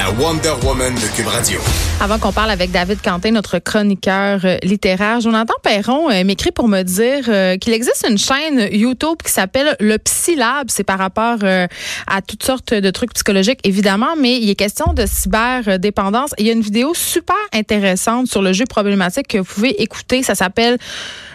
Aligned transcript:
La 0.00 0.10
Wonder 0.12 0.54
Woman 0.64 0.94
de 0.94 1.14
Cube 1.14 1.26
Radio. 1.26 1.60
Avant 2.00 2.18
qu'on 2.18 2.32
parle 2.32 2.50
avec 2.50 2.70
David 2.70 3.02
Quentin, 3.02 3.32
notre 3.32 3.58
chroniqueur 3.58 4.40
euh, 4.46 4.56
littéraire, 4.62 5.20
Jonathan 5.20 5.52
Perron 5.62 6.10
euh, 6.10 6.24
m'écrit 6.24 6.52
pour 6.52 6.68
me 6.68 6.80
dire 6.82 7.24
euh, 7.28 7.58
qu'il 7.58 7.74
existe 7.74 8.06
une 8.08 8.16
chaîne 8.16 8.66
YouTube 8.72 9.18
qui 9.22 9.30
s'appelle 9.30 9.76
le 9.78 9.98
Psylab. 9.98 10.70
C'est 10.70 10.84
par 10.84 10.98
rapport 10.98 11.40
à 11.42 12.22
toutes 12.22 12.42
sortes 12.42 12.72
de 12.72 12.90
trucs 12.90 13.12
psychologiques, 13.12 13.60
évidemment, 13.62 14.16
mais 14.18 14.38
il 14.38 14.48
est 14.48 14.54
question 14.54 14.94
de 14.94 15.04
cyberdépendance. 15.04 16.30
Il 16.38 16.46
y 16.46 16.48
a 16.48 16.54
une 16.54 16.62
vidéo 16.62 16.94
super 16.94 17.36
intéressante 17.52 18.26
sur 18.26 18.40
le 18.40 18.54
jeu 18.54 18.64
problématique 18.64 19.28
que 19.28 19.36
vous 19.36 19.44
pouvez 19.44 19.82
écouter. 19.82 20.22
Ça 20.22 20.34
s'appelle 20.34 20.78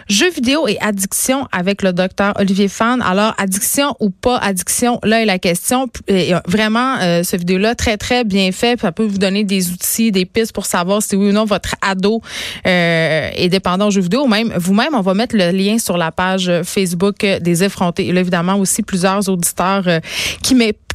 Jeux 0.07 0.29
vidéo 0.29 0.67
et 0.67 0.77
addiction 0.81 1.47
avec 1.51 1.81
le 1.81 1.91
docteur 1.91 2.33
Olivier 2.37 2.67
Fan. 2.67 3.01
Alors, 3.01 3.33
addiction 3.39 3.95
ou 3.99 4.11
pas 4.11 4.37
addiction, 4.37 4.99
là 5.03 5.23
est 5.23 5.25
la 5.25 5.39
question. 5.39 5.87
Vraiment, 6.47 6.97
euh, 7.01 7.23
ce 7.23 7.35
vidéo-là, 7.35 7.73
très, 7.73 7.97
très 7.97 8.23
bien 8.23 8.51
fait. 8.55 8.79
Ça 8.79 8.91
peut 8.91 9.05
vous 9.05 9.17
donner 9.17 9.43
des 9.43 9.71
outils, 9.71 10.11
des 10.11 10.25
pistes 10.25 10.53
pour 10.53 10.65
savoir 10.65 11.03
si 11.03 11.15
oui 11.15 11.29
ou 11.29 11.31
non 11.31 11.45
votre 11.45 11.75
ado 11.81 12.21
euh, 12.65 13.29
est 13.35 13.49
dépendant 13.49 13.87
aux 13.87 13.91
jeux 13.91 14.01
vidéo. 14.01 14.27
Même 14.27 14.51
vous-même, 14.55 14.95
on 14.95 15.01
va 15.01 15.13
mettre 15.13 15.35
le 15.35 15.51
lien 15.51 15.77
sur 15.77 15.97
la 15.97 16.11
page 16.11 16.51
Facebook 16.63 17.17
des 17.19 17.63
effrontés. 17.63 18.07
Et 18.07 18.11
là, 18.11 18.21
évidemment, 18.21 18.55
aussi 18.55 18.81
plusieurs 18.81 19.29
auditeurs 19.29 19.87
euh, 19.87 19.99
qui 20.41 20.55
m'épaulent 20.55 20.85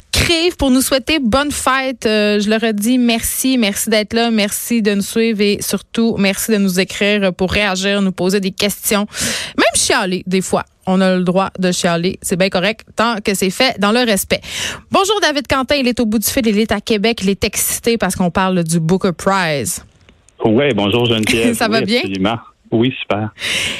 pour 0.57 0.71
nous 0.71 0.81
souhaiter 0.81 1.19
bonne 1.19 1.51
fête. 1.51 2.05
Euh, 2.05 2.39
je 2.39 2.49
leur 2.49 2.63
ai 2.63 2.73
dit 2.73 2.97
merci, 2.97 3.57
merci 3.57 3.89
d'être 3.89 4.13
là, 4.13 4.31
merci 4.31 4.81
de 4.81 4.93
nous 4.93 5.01
suivre 5.01 5.41
et 5.41 5.59
surtout 5.61 6.15
merci 6.17 6.51
de 6.51 6.57
nous 6.57 6.79
écrire 6.79 7.33
pour 7.33 7.51
réagir, 7.51 8.01
nous 8.01 8.11
poser 8.11 8.39
des 8.39 8.51
questions, 8.51 9.07
chialer 9.81 10.23
des 10.27 10.41
fois. 10.41 10.63
On 10.87 10.99
a 11.01 11.15
le 11.15 11.23
droit 11.23 11.49
de 11.59 11.71
chialer, 11.71 12.17
c'est 12.21 12.37
bien 12.37 12.49
correct 12.49 12.85
tant 12.95 13.17
que 13.23 13.33
c'est 13.33 13.49
fait 13.49 13.79
dans 13.79 13.91
le 13.91 13.99
respect. 13.99 14.41
Bonjour 14.91 15.19
David 15.21 15.47
Quentin, 15.47 15.75
il 15.75 15.87
est 15.87 15.99
au 15.99 16.05
bout 16.05 16.19
du 16.19 16.27
fil, 16.27 16.45
il 16.45 16.59
est 16.59 16.71
à 16.71 16.81
Québec, 16.81 17.19
il 17.23 17.29
est 17.29 17.43
excité 17.43 17.97
parce 17.97 18.15
qu'on 18.15 18.31
parle 18.31 18.63
du 18.63 18.79
Booker 18.79 19.11
Prize. 19.15 19.85
Oui, 20.43 20.73
bonjour 20.73 21.05
Geneviève. 21.05 21.53
Ça 21.57 21.67
va 21.67 21.81
bien? 21.81 21.99
Absolument. 21.99 22.37
Oui, 22.71 22.93
super. 23.01 23.31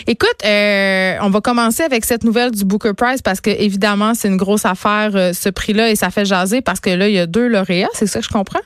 Écoute, 0.06 0.36
euh, 0.46 1.16
on 1.22 1.30
va 1.30 1.40
commencer 1.40 1.82
avec 1.82 2.04
cette 2.04 2.26
nouvelle 2.26 2.52
du 2.52 2.66
Booker 2.66 2.92
Prize 2.96 3.22
parce 3.22 3.40
que 3.40 3.50
évidemment, 3.50 4.14
c'est 4.14 4.28
une 4.28 4.38
grosse 4.38 4.66
affaire, 4.66 5.12
euh, 5.16 5.32
ce 5.32 5.48
prix-là, 5.48 5.90
et 5.90 5.96
ça 5.96 6.10
fait 6.10 6.26
jaser 6.26 6.62
parce 6.62 6.82
que 6.82 6.90
là, 6.90 7.08
il 7.08 7.16
y 7.16 7.20
a 7.20 7.26
deux 7.26 7.48
lauréats, 7.48 7.88
c'est 7.94 8.06
ça 8.06 8.20
que 8.20 8.26
je 8.26 8.30
comprends? 8.30 8.60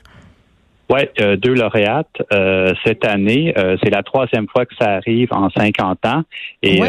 Oui, 0.88 1.00
euh, 1.20 1.36
deux 1.36 1.54
lauréates 1.54 2.22
euh, 2.32 2.72
cette 2.84 3.04
année. 3.04 3.52
Euh, 3.58 3.76
c'est 3.82 3.90
la 3.90 4.04
troisième 4.04 4.46
fois 4.46 4.66
que 4.66 4.74
ça 4.76 4.94
arrive 4.94 5.32
en 5.32 5.50
50 5.50 6.06
ans. 6.06 6.22
Et 6.62 6.80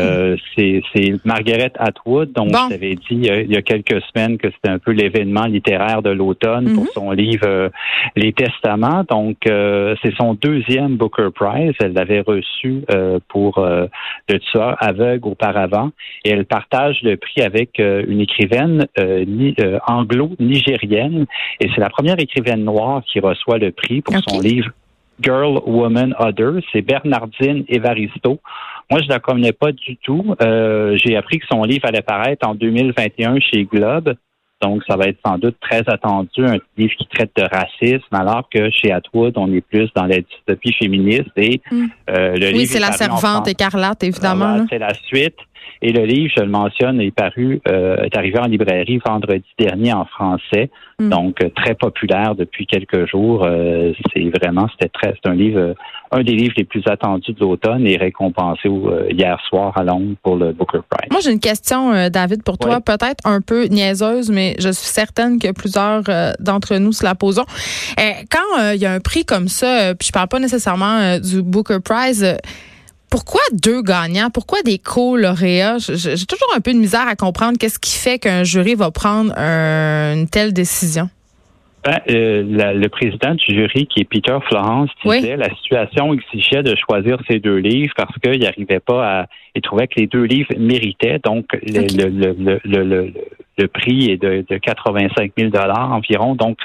c'est, 0.56 0.82
Margaret 1.26 1.72
Atwood, 1.80 2.32
dont 2.32 2.48
je 2.48 2.70
t'avais 2.70 2.96
dit 2.96 3.08
il 3.10 3.52
y 3.52 3.58
a 3.58 3.62
quelques 3.62 4.02
semaines 4.04 4.38
que 4.38 4.50
c'était 4.52 4.70
un 4.70 4.80
peu 4.80 4.92
l'événement 4.92 5.46
littéraire 5.46 6.02
de 6.02 6.10
l'automne 6.10 6.74
pour 6.74 6.84
mhm. 6.84 6.90
son 6.94 7.12
livre 7.12 7.72
Les 8.16 8.34
Testaments. 8.34 9.04
Donc, 9.10 9.38
c'est 9.46 10.16
son 10.16 10.34
deuxième 10.34 10.96
Booker 10.98 11.30
Prize. 11.34 11.74
Elle 11.80 11.94
l'avait 11.94 12.22
reçu 12.22 12.84
pour 13.28 13.60
Le 13.60 14.40
tueur 14.40 14.76
aveugle 14.80 15.28
auparavant. 15.28 15.92
Et 16.24 16.32
elle 16.32 16.46
partage 16.46 17.00
le 17.04 17.18
prix 17.18 17.42
avec 17.42 17.80
une 17.80 18.22
écrivaine 18.22 18.88
anglo-nigérienne. 19.88 21.26
Et 21.60 21.70
c'est 21.74 21.82
la 21.82 21.90
première 21.90 22.20
écrivaine 22.20 22.64
noire 22.64 23.04
qui 23.06 23.20
reçoit 23.20 23.58
le 23.58 23.72
prix 23.72 23.87
pour 24.04 24.16
son 24.28 24.40
livre 24.40 24.70
Girl, 25.22 25.60
Woman, 25.66 26.14
Other. 26.20 26.62
C'est 26.72 26.82
Bernardine 26.82 27.66
Evaristo. 27.68 28.40
Moi, 28.90 29.02
je 29.02 29.10
la 29.10 29.20
connais 29.20 29.52
pas 29.52 29.72
du 29.72 29.98
tout. 29.98 30.36
Euh, 30.42 30.98
j'ai 31.04 31.18
appris 31.18 31.40
que 31.40 31.46
son 31.50 31.64
livre 31.64 31.86
allait 31.86 32.02
paraître 32.02 32.48
en 32.48 32.56
2021 32.56 33.40
chez 33.40 33.66
Globe. 33.66 34.16
Donc, 34.62 34.82
ça 34.88 34.96
va 34.96 35.06
être 35.06 35.20
sans 35.24 35.38
doute 35.38 35.56
très 35.60 35.84
attendu, 35.88 36.44
un 36.44 36.58
livre 36.78 36.94
qui 36.98 37.08
traite 37.08 37.30
de 37.36 37.44
racisme, 37.44 38.14
alors 38.14 38.50
que 38.50 38.72
chez 38.72 38.92
Atwood, 38.92 39.34
on 39.36 39.54
est 39.54 39.62
plus 39.62 39.88
dans 39.96 40.06
la 40.06 40.18
dystopie 40.20 40.74
féministe. 40.74 41.30
Et, 41.36 41.62
hmm. 41.70 41.86
euh, 42.10 42.36
le 42.36 42.54
oui, 42.54 42.66
c'est 42.66 42.80
la 42.80 42.92
servante 42.92 43.48
écarlate, 43.48 44.04
évidemment. 44.04 44.66
c'est 44.68 44.80
la 44.80 44.96
suite. 44.96 45.36
Et 45.82 45.92
le 45.92 46.06
livre, 46.06 46.34
je 46.36 46.42
le 46.42 46.50
mentionne, 46.50 47.00
est 47.02 47.12
paru, 47.12 47.62
euh, 47.68 47.98
est 47.98 48.18
arrivé 48.18 48.40
en 48.40 48.48
librairie 48.48 49.00
vendredi 49.06 49.46
dernier 49.60 49.94
en 49.94 50.06
français, 50.06 50.70
hmm. 51.00 51.10
donc 51.10 51.44
euh, 51.44 51.50
très 51.56 51.76
populaire 51.76 52.36
depuis 52.36 52.66
quelques 52.66 53.08
jours. 53.08 53.44
Euh, 53.44 53.94
c'est 54.14 54.30
vraiment, 54.30 54.68
c'était 54.72 54.90
très, 54.90 55.14
c'est 55.14 55.30
un 55.30 55.36
livre, 55.36 55.76
un 56.12 56.24
des 56.24 56.34
livres 56.34 56.56
les 56.58 56.64
plus 56.64 56.84
attendus 56.88 57.34
de 57.34 57.40
l'automne 57.40 57.86
et 57.86 57.98
récompensé 57.98 58.70
hier 59.10 59.40
soir 59.48 59.78
à 59.78 59.84
Londres 59.84 60.16
pour 60.24 60.36
le 60.36 60.52
Booker 60.52 60.80
Prize. 60.90 61.12
Moi, 61.12 61.20
j'ai 61.24 61.32
une 61.32 61.40
question, 61.40 62.10
David, 62.10 62.44
pour 62.44 62.58
toi, 62.58 62.82
peut-être 62.82 63.26
un 63.26 63.42
peu 63.42 63.66
niaiseuse, 63.66 64.32
mais 64.32 64.56
je 64.60 64.70
suis 64.70 64.88
certaine 64.88 65.40
que 65.40 65.52
plusieurs 65.52 66.04
d'entre 66.40 66.78
nous 66.78 66.92
se 66.92 67.04
la 67.04 67.14
posons. 67.14 67.46
quand 67.98 68.72
il 68.74 68.80
y 68.80 68.86
a 68.86 68.94
un 68.94 69.00
prix 69.00 69.26
comme 69.26 69.48
ça, 69.48 69.94
puis 69.96 70.08
je 70.08 70.12
parle 70.12 70.30
pas 70.30 70.40
nécessairement 70.40 71.20
du 71.20 71.42
Booker 71.42 71.80
Prize 71.84 72.38
pourquoi 73.10 73.42
deux 73.54 73.82
gagnants? 73.82 74.30
Pourquoi 74.30 74.62
des 74.64 74.80
co-lauréats? 74.80 75.78
J'ai 75.80 76.26
toujours 76.26 76.54
un 76.56 76.60
peu 76.60 76.74
de 76.74 76.80
misère 76.80 77.08
à 77.08 77.16
comprendre 77.16 77.58
qu'est-ce 77.58 77.80
qui 77.80 77.98
fait 77.98 78.20
qu'un 78.20 78.44
jury 78.44 78.76
va 78.76 78.92
prendre 78.92 79.32
une 79.38 80.28
telle 80.28 80.54
décision. 80.54 81.10
Ben, 81.84 82.00
euh, 82.10 82.74
le 82.74 82.88
président 82.90 83.36
du 83.36 83.56
jury, 83.56 83.88
qui 83.88 84.02
est 84.02 84.04
Peter 84.04 84.38
Florence, 84.50 84.90
disait 85.06 85.38
la 85.38 85.54
situation 85.56 86.14
exigeait 86.14 86.64
de 86.64 86.76
choisir 86.76 87.18
ces 87.30 87.40
deux 87.40 87.58
livres 87.58 87.94
parce 87.96 88.14
qu'il 88.20 88.42
n'arrivait 88.42 88.82
pas 88.82 89.22
à. 89.22 89.26
Il 89.56 89.62
trouvait 89.62 89.88
que 89.88 90.00
les 90.00 90.08
deux 90.08 90.24
livres 90.24 90.52
méritaient. 90.58 91.20
Donc, 91.24 91.46
le, 91.64 93.68
prix 93.68 94.12
est 94.12 94.18
de, 94.18 94.58
85 94.58 95.32
000 95.38 95.52
environ. 95.56 96.36
Donc, 96.36 96.58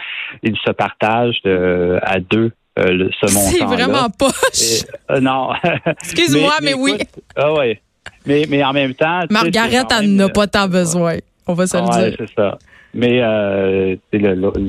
ils 0.42 0.56
se 0.56 0.72
partagent 0.72 1.40
à 1.44 2.18
deux 2.18 2.50
euh, 2.78 3.08
ce 3.20 3.32
montant. 3.34 3.50
C'est 3.50 3.64
vraiment 3.64 4.08
poche. 4.10 4.84
Euh, 5.10 5.20
non. 5.20 5.50
Excuse-moi, 6.02 6.54
mais, 6.62 6.74
oui. 6.74 6.96
Ah 7.36 7.52
ouais. 7.52 7.80
Mais, 8.24 8.46
mais 8.48 8.64
en 8.64 8.72
même 8.72 8.94
temps. 8.94 9.20
Margaret, 9.30 9.84
elle 9.98 10.14
n'a 10.14 10.28
pas 10.28 10.46
tant 10.46 10.68
besoin. 10.68 11.16
On 11.46 11.54
va 11.54 11.66
se 11.66 11.76
le 11.76 11.82
dire. 11.82 12.16
C'est 12.18 12.34
ça. 12.34 12.58
Mais 12.94 13.20
euh, 13.22 13.96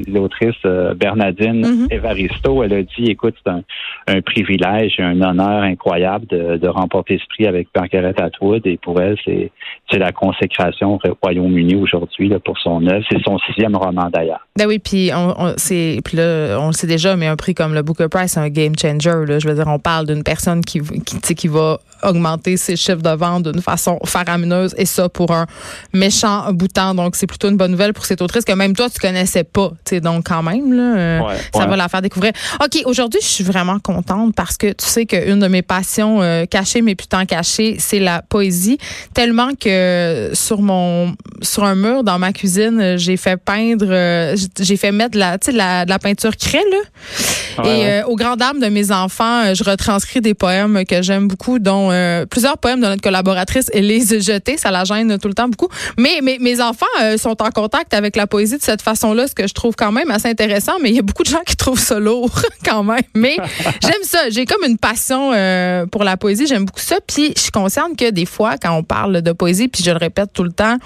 l'autrice 0.08 0.56
euh, 0.66 0.94
Bernadine 0.94 1.66
mhm. 1.66 1.88
Evaristo, 1.92 2.64
elle 2.64 2.74
a 2.74 2.82
dit, 2.84 3.06
écoute, 3.10 3.36
c'est 3.44 3.52
un, 3.52 3.64
un, 4.08 4.22
privilège 4.22 4.94
et 4.98 5.04
un 5.04 5.22
honneur 5.22 5.64
incroyable 5.64 6.26
de, 6.28 6.58
de 6.58 6.68
remporter 6.68 7.20
ce 7.20 7.26
prix 7.28 7.48
avec 7.48 7.68
Margaret 7.76 8.16
Atwood. 8.18 8.66
Et 8.66 8.78
pour 8.78 9.02
elle, 9.02 9.18
c'est 9.26 9.52
la 10.00 10.12
consécration 10.12 10.96
au 10.96 11.18
Royaume-Uni 11.22 11.76
aujourd'hui 11.76 12.32
pour 12.46 12.58
son 12.60 12.86
œuvre. 12.88 13.06
C'est 13.12 13.22
son 13.24 13.38
sixième 13.40 13.76
roman 13.76 14.10
d'ailleurs. 14.12 14.48
Ben 14.58 14.68
oui, 14.68 14.80
puis 14.80 15.12
on, 15.14 15.34
on, 15.38 15.56
puis 15.56 16.18
là, 16.18 16.58
on 16.60 16.68
le 16.68 16.74
sait 16.74 16.88
déjà, 16.88 17.16
mais 17.18 17.28
un 17.28 17.36
prix 17.36 17.54
comme 17.54 17.74
le 17.74 17.82
Booker 17.82 18.08
Prize, 18.10 18.32
c'est 18.32 18.40
un 18.40 18.50
game 18.50 18.74
changer. 18.80 19.26
Là. 19.28 19.40
Je 19.40 19.48
veux 19.48 19.56
dire, 19.56 19.68
on 19.68 19.80
parle 19.80 20.08
d'une 20.08 20.24
personne 20.24 20.62
qui, 20.62 20.82
qui, 20.82 21.36
qui 21.36 21.48
va 21.48 21.80
augmenter 22.04 22.58
ses 22.58 22.76
chiffres 22.76 23.02
de 23.02 23.10
vente 23.10 23.44
d'une 23.44 23.62
façon 23.62 24.00
faramineuse 24.06 24.74
et 24.78 24.86
ça 24.86 25.10
pour 25.10 25.32
un 25.32 25.46
méchant 25.94 26.52
bouton. 26.54 26.94
Donc, 26.96 27.16
c'est 27.16 27.28
plutôt 27.28 27.50
une 27.50 27.58
bonne 27.58 27.72
nouvelle 27.72 27.94
pour 27.94 28.06
cette 28.06 28.22
autrice 28.22 28.46
que 28.46 28.54
même 28.54 28.76
toi, 28.76 28.90
tu 28.90 29.00
connaissais 29.00 29.44
pas. 29.44 29.72
donc, 30.02 30.26
quand 30.28 30.44
même, 30.44 30.74
là, 30.74 30.98
euh, 30.98 31.20
ça 31.54 31.66
va 31.66 31.76
la 31.76 31.88
faire 31.88 32.02
découvrir. 32.02 32.34
OK, 32.64 32.82
aujourd'hui, 32.86 33.20
je 33.22 33.28
suis 33.28 33.44
vraiment 33.44 33.80
contente 33.80 34.36
parce 34.36 34.58
que 34.58 34.68
tu 34.68 34.86
sais 34.86 35.06
qu'une 35.06 35.40
de 35.40 35.48
mes 35.48 35.62
passions 35.62 36.22
euh, 36.22 36.46
cachées, 36.46 36.82
mais 36.82 36.96
putain 36.96 37.26
cachées, 37.26 37.78
c'est 37.80 38.00
la 38.00 38.22
poésie. 38.22 38.78
Tellement 39.14 39.52
que 39.60 40.32
sur 40.34 40.62
mon 40.62 41.16
sur 41.42 41.64
un 41.64 41.76
mur 41.76 42.04
dans 42.04 42.20
ma 42.20 42.32
cuisine, 42.32 42.98
j'ai 42.98 43.18
fait 43.18 43.38
peindre, 43.38 43.88
euh, 43.90 44.36
j'ai 44.60 44.78
fait 44.78 44.92
mettre 44.92 45.18
la, 45.18 45.38
la, 45.52 45.86
de 45.86 45.90
la 45.90 46.00
peinture 46.00 46.36
craie, 46.38 46.64
là. 46.72 47.66
et 47.66 48.04
au 48.04 48.16
grand 48.16 48.36
dame 48.36 48.60
de 48.60 48.68
mes 48.68 48.92
enfants, 48.92 49.54
je 49.54 49.64
retranscris 49.64 50.22
des 50.22 50.34
poèmes 50.34 50.86
que 50.86 51.02
j'aime 51.02 51.28
beaucoup, 51.28 51.60
dont 51.60 51.92
euh, 51.94 52.26
plusieurs 52.26 52.58
poèmes 52.58 52.82
de 52.82 52.88
notre 52.88 53.02
collaboratrice 53.02 53.70
Élise 53.74 54.20
Jeté. 54.20 54.58
Ça 54.58 54.72
la 54.72 54.84
gêne 54.84 55.18
tout 55.20 55.28
le 55.28 55.34
temps 55.34 55.48
beaucoup. 55.48 55.70
Mais, 55.98 56.20
mes 56.22 56.62
enfants 56.62 56.86
euh, 57.02 57.18
sont 57.18 57.42
en 57.42 57.50
contact 57.50 57.94
avec 57.94 58.16
la 58.16 58.28
poésie 58.28 58.58
de 58.58 58.64
cette 58.64 58.82
façon-là, 58.82 59.28
ce 59.28 59.36
que 59.36 59.48
je 59.48 59.54
trouve 59.54 59.76
quand 59.76 59.92
même 59.92 60.12
assez 60.12 60.28
intéressant. 60.28 60.74
Mais 60.82 60.90
il 60.90 60.96
y 60.96 61.00
a 61.00 61.04
beaucoup 61.04 61.24
de 61.24 61.30
gens 61.30 61.42
qui 61.46 61.56
trouvent 61.56 61.80
ça 61.80 62.00
lourd 62.00 62.32
quand 62.66 62.84
même. 62.84 63.04
Mais 63.16 63.38
j'aime 63.82 64.04
ça. 64.04 64.30
J'ai 64.30 64.46
comme 64.46 64.64
une 64.68 64.78
passion 64.78 65.32
euh, 65.34 65.86
pour 65.86 66.04
la 66.04 66.18
poésie. 66.18 66.48
J'aime 66.48 66.66
beaucoup 66.66 66.80
ça. 66.80 66.98
Puis 67.06 67.34
je 67.36 67.42
suis 67.42 67.52
consciente 67.52 67.98
que 67.98 68.10
des 68.10 68.26
fois, 68.26 68.58
quand 68.58 68.76
on 68.76 68.84
parle 68.84 69.22
de 69.22 69.32
poésie, 69.32 69.68
puis 69.68 69.84
je 69.84 69.92
le 69.92 69.98
répète 69.98 70.32
tout 70.34 70.44
le 70.44 70.52
temps, 70.52 70.78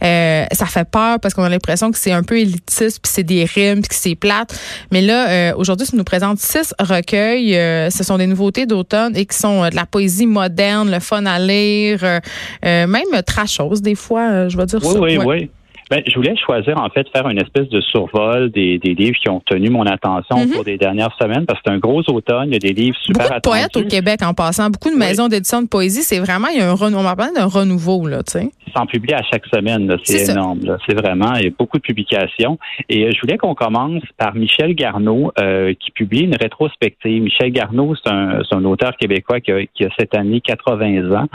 ça 0.00 0.66
fait 0.66 0.88
peur 0.88 1.20
parce 1.20 1.34
qu'on 1.34 1.44
a 1.44 1.48
l'impression 1.48 1.90
que 1.90 1.98
c'est 1.98 2.12
un 2.12 2.22
peu 2.22 2.38
élitiste, 2.38 3.00
puis 3.02 3.12
c'est 3.14 3.22
des 3.22 3.44
rimes, 3.44 3.80
puis 3.80 3.88
que 3.88 3.94
c'est 3.94 4.14
plate. 4.14 4.58
Mais 4.90 5.02
là, 5.02 5.54
aujourd'hui, 5.56 5.86
ça 5.86 5.96
nous 5.96 6.04
présente 6.04 6.38
six 6.38 6.74
recueils. 6.78 7.52
ce 7.90 8.04
sont 8.04 8.18
des 8.18 8.26
nouveautés 8.26 8.66
d'automne 8.66 9.16
et 9.16 9.26
qui 9.26 9.36
sont 9.36 9.68
de 9.68 9.76
la 9.76 9.86
poésie 9.86 10.26
moderne 10.26 10.47
moderne, 10.48 10.90
le 10.90 11.00
fun 11.00 11.26
à 11.26 11.38
lire, 11.38 12.00
euh, 12.02 12.20
euh, 12.64 12.86
même 12.86 13.22
trashose 13.26 13.82
des 13.82 13.94
fois, 13.94 14.30
euh, 14.30 14.48
je 14.48 14.56
vais 14.56 14.66
dire 14.66 14.80
oui, 14.82 14.92
ça. 14.92 15.00
Oui, 15.00 15.18
oui, 15.18 15.50
Ben, 15.90 16.02
je 16.06 16.14
voulais 16.14 16.34
choisir, 16.36 16.76
en 16.80 16.88
fait, 16.90 17.06
faire 17.14 17.28
une 17.28 17.38
espèce 17.40 17.68
de 17.68 17.80
survol 17.80 18.50
des, 18.50 18.78
des 18.78 18.94
livres 18.94 19.16
qui 19.22 19.28
ont 19.30 19.40
tenu 19.40 19.70
mon 19.70 19.84
attention 19.86 20.36
au 20.36 20.46
Mhm. 20.46 20.50
cours 20.52 20.64
des 20.64 20.76
dernières 20.76 21.14
semaines, 21.20 21.46
parce 21.46 21.60
que 21.60 21.64
c'est 21.66 21.72
un 21.74 21.78
gros 21.78 22.02
automne, 22.08 22.48
il 22.48 22.52
y 22.54 22.56
a 22.56 22.58
des 22.58 22.72
livres 22.72 22.96
super 23.00 23.24
Beaucoup 23.26 23.34
de 23.36 23.40
poètes 23.40 23.76
au 23.76 23.80
attendus. 23.80 23.88
Québec 23.88 24.20
en 24.22 24.34
passant, 24.34 24.70
beaucoup 24.70 24.88
de 24.90 24.94
Oui. 24.94 25.00
maisons 25.00 25.28
d'édition 25.28 25.62
de 25.62 25.68
poésie, 25.68 26.02
c'est 26.02 26.18
vraiment, 26.18 26.48
il 26.52 26.58
y 26.58 26.62
a 26.62 26.70
un 26.70 26.74
renouveau, 26.74 26.98
on 27.08 27.32
d'un 27.34 27.46
renouveau, 27.46 28.06
là, 28.06 28.22
tu 28.22 28.32
sais. 28.32 28.50
Ils 28.66 28.72
s'en 28.72 28.86
publient 28.86 29.14
à 29.14 29.22
chaque 29.22 29.46
semaine, 29.46 29.86
là. 29.86 29.96
C'est 30.04 30.30
énorme. 30.30 30.60
là. 30.62 30.76
C'est 30.86 30.94
vraiment, 30.94 31.34
il 31.36 31.44
y 31.44 31.46
a 31.46 31.50
beaucoup 31.58 31.78
de 31.78 31.82
publications. 31.82 32.58
Et 32.88 33.06
euh, 33.06 33.10
je 33.14 33.20
voulais 33.22 33.38
qu'on 33.38 33.54
commence 33.54 34.02
par 34.18 34.34
Michel 34.34 34.74
Garneau, 34.74 35.32
euh, 35.40 35.72
qui 35.80 35.90
publie 35.90 36.20
une 36.24 36.36
rétrospective. 36.36 37.22
Michel 37.22 37.50
Garneau, 37.52 37.94
c'est 37.96 38.12
un, 38.12 38.40
c'est 38.48 38.54
un 38.54 38.64
auteur 38.64 38.92
québécois 38.96 39.40
qui 39.40 39.52
a, 39.52 39.64
qui 39.66 39.84
a 39.84 39.88
cette 39.98 40.14
année 40.14 40.40
80 40.42 41.12
ans. 41.14 41.26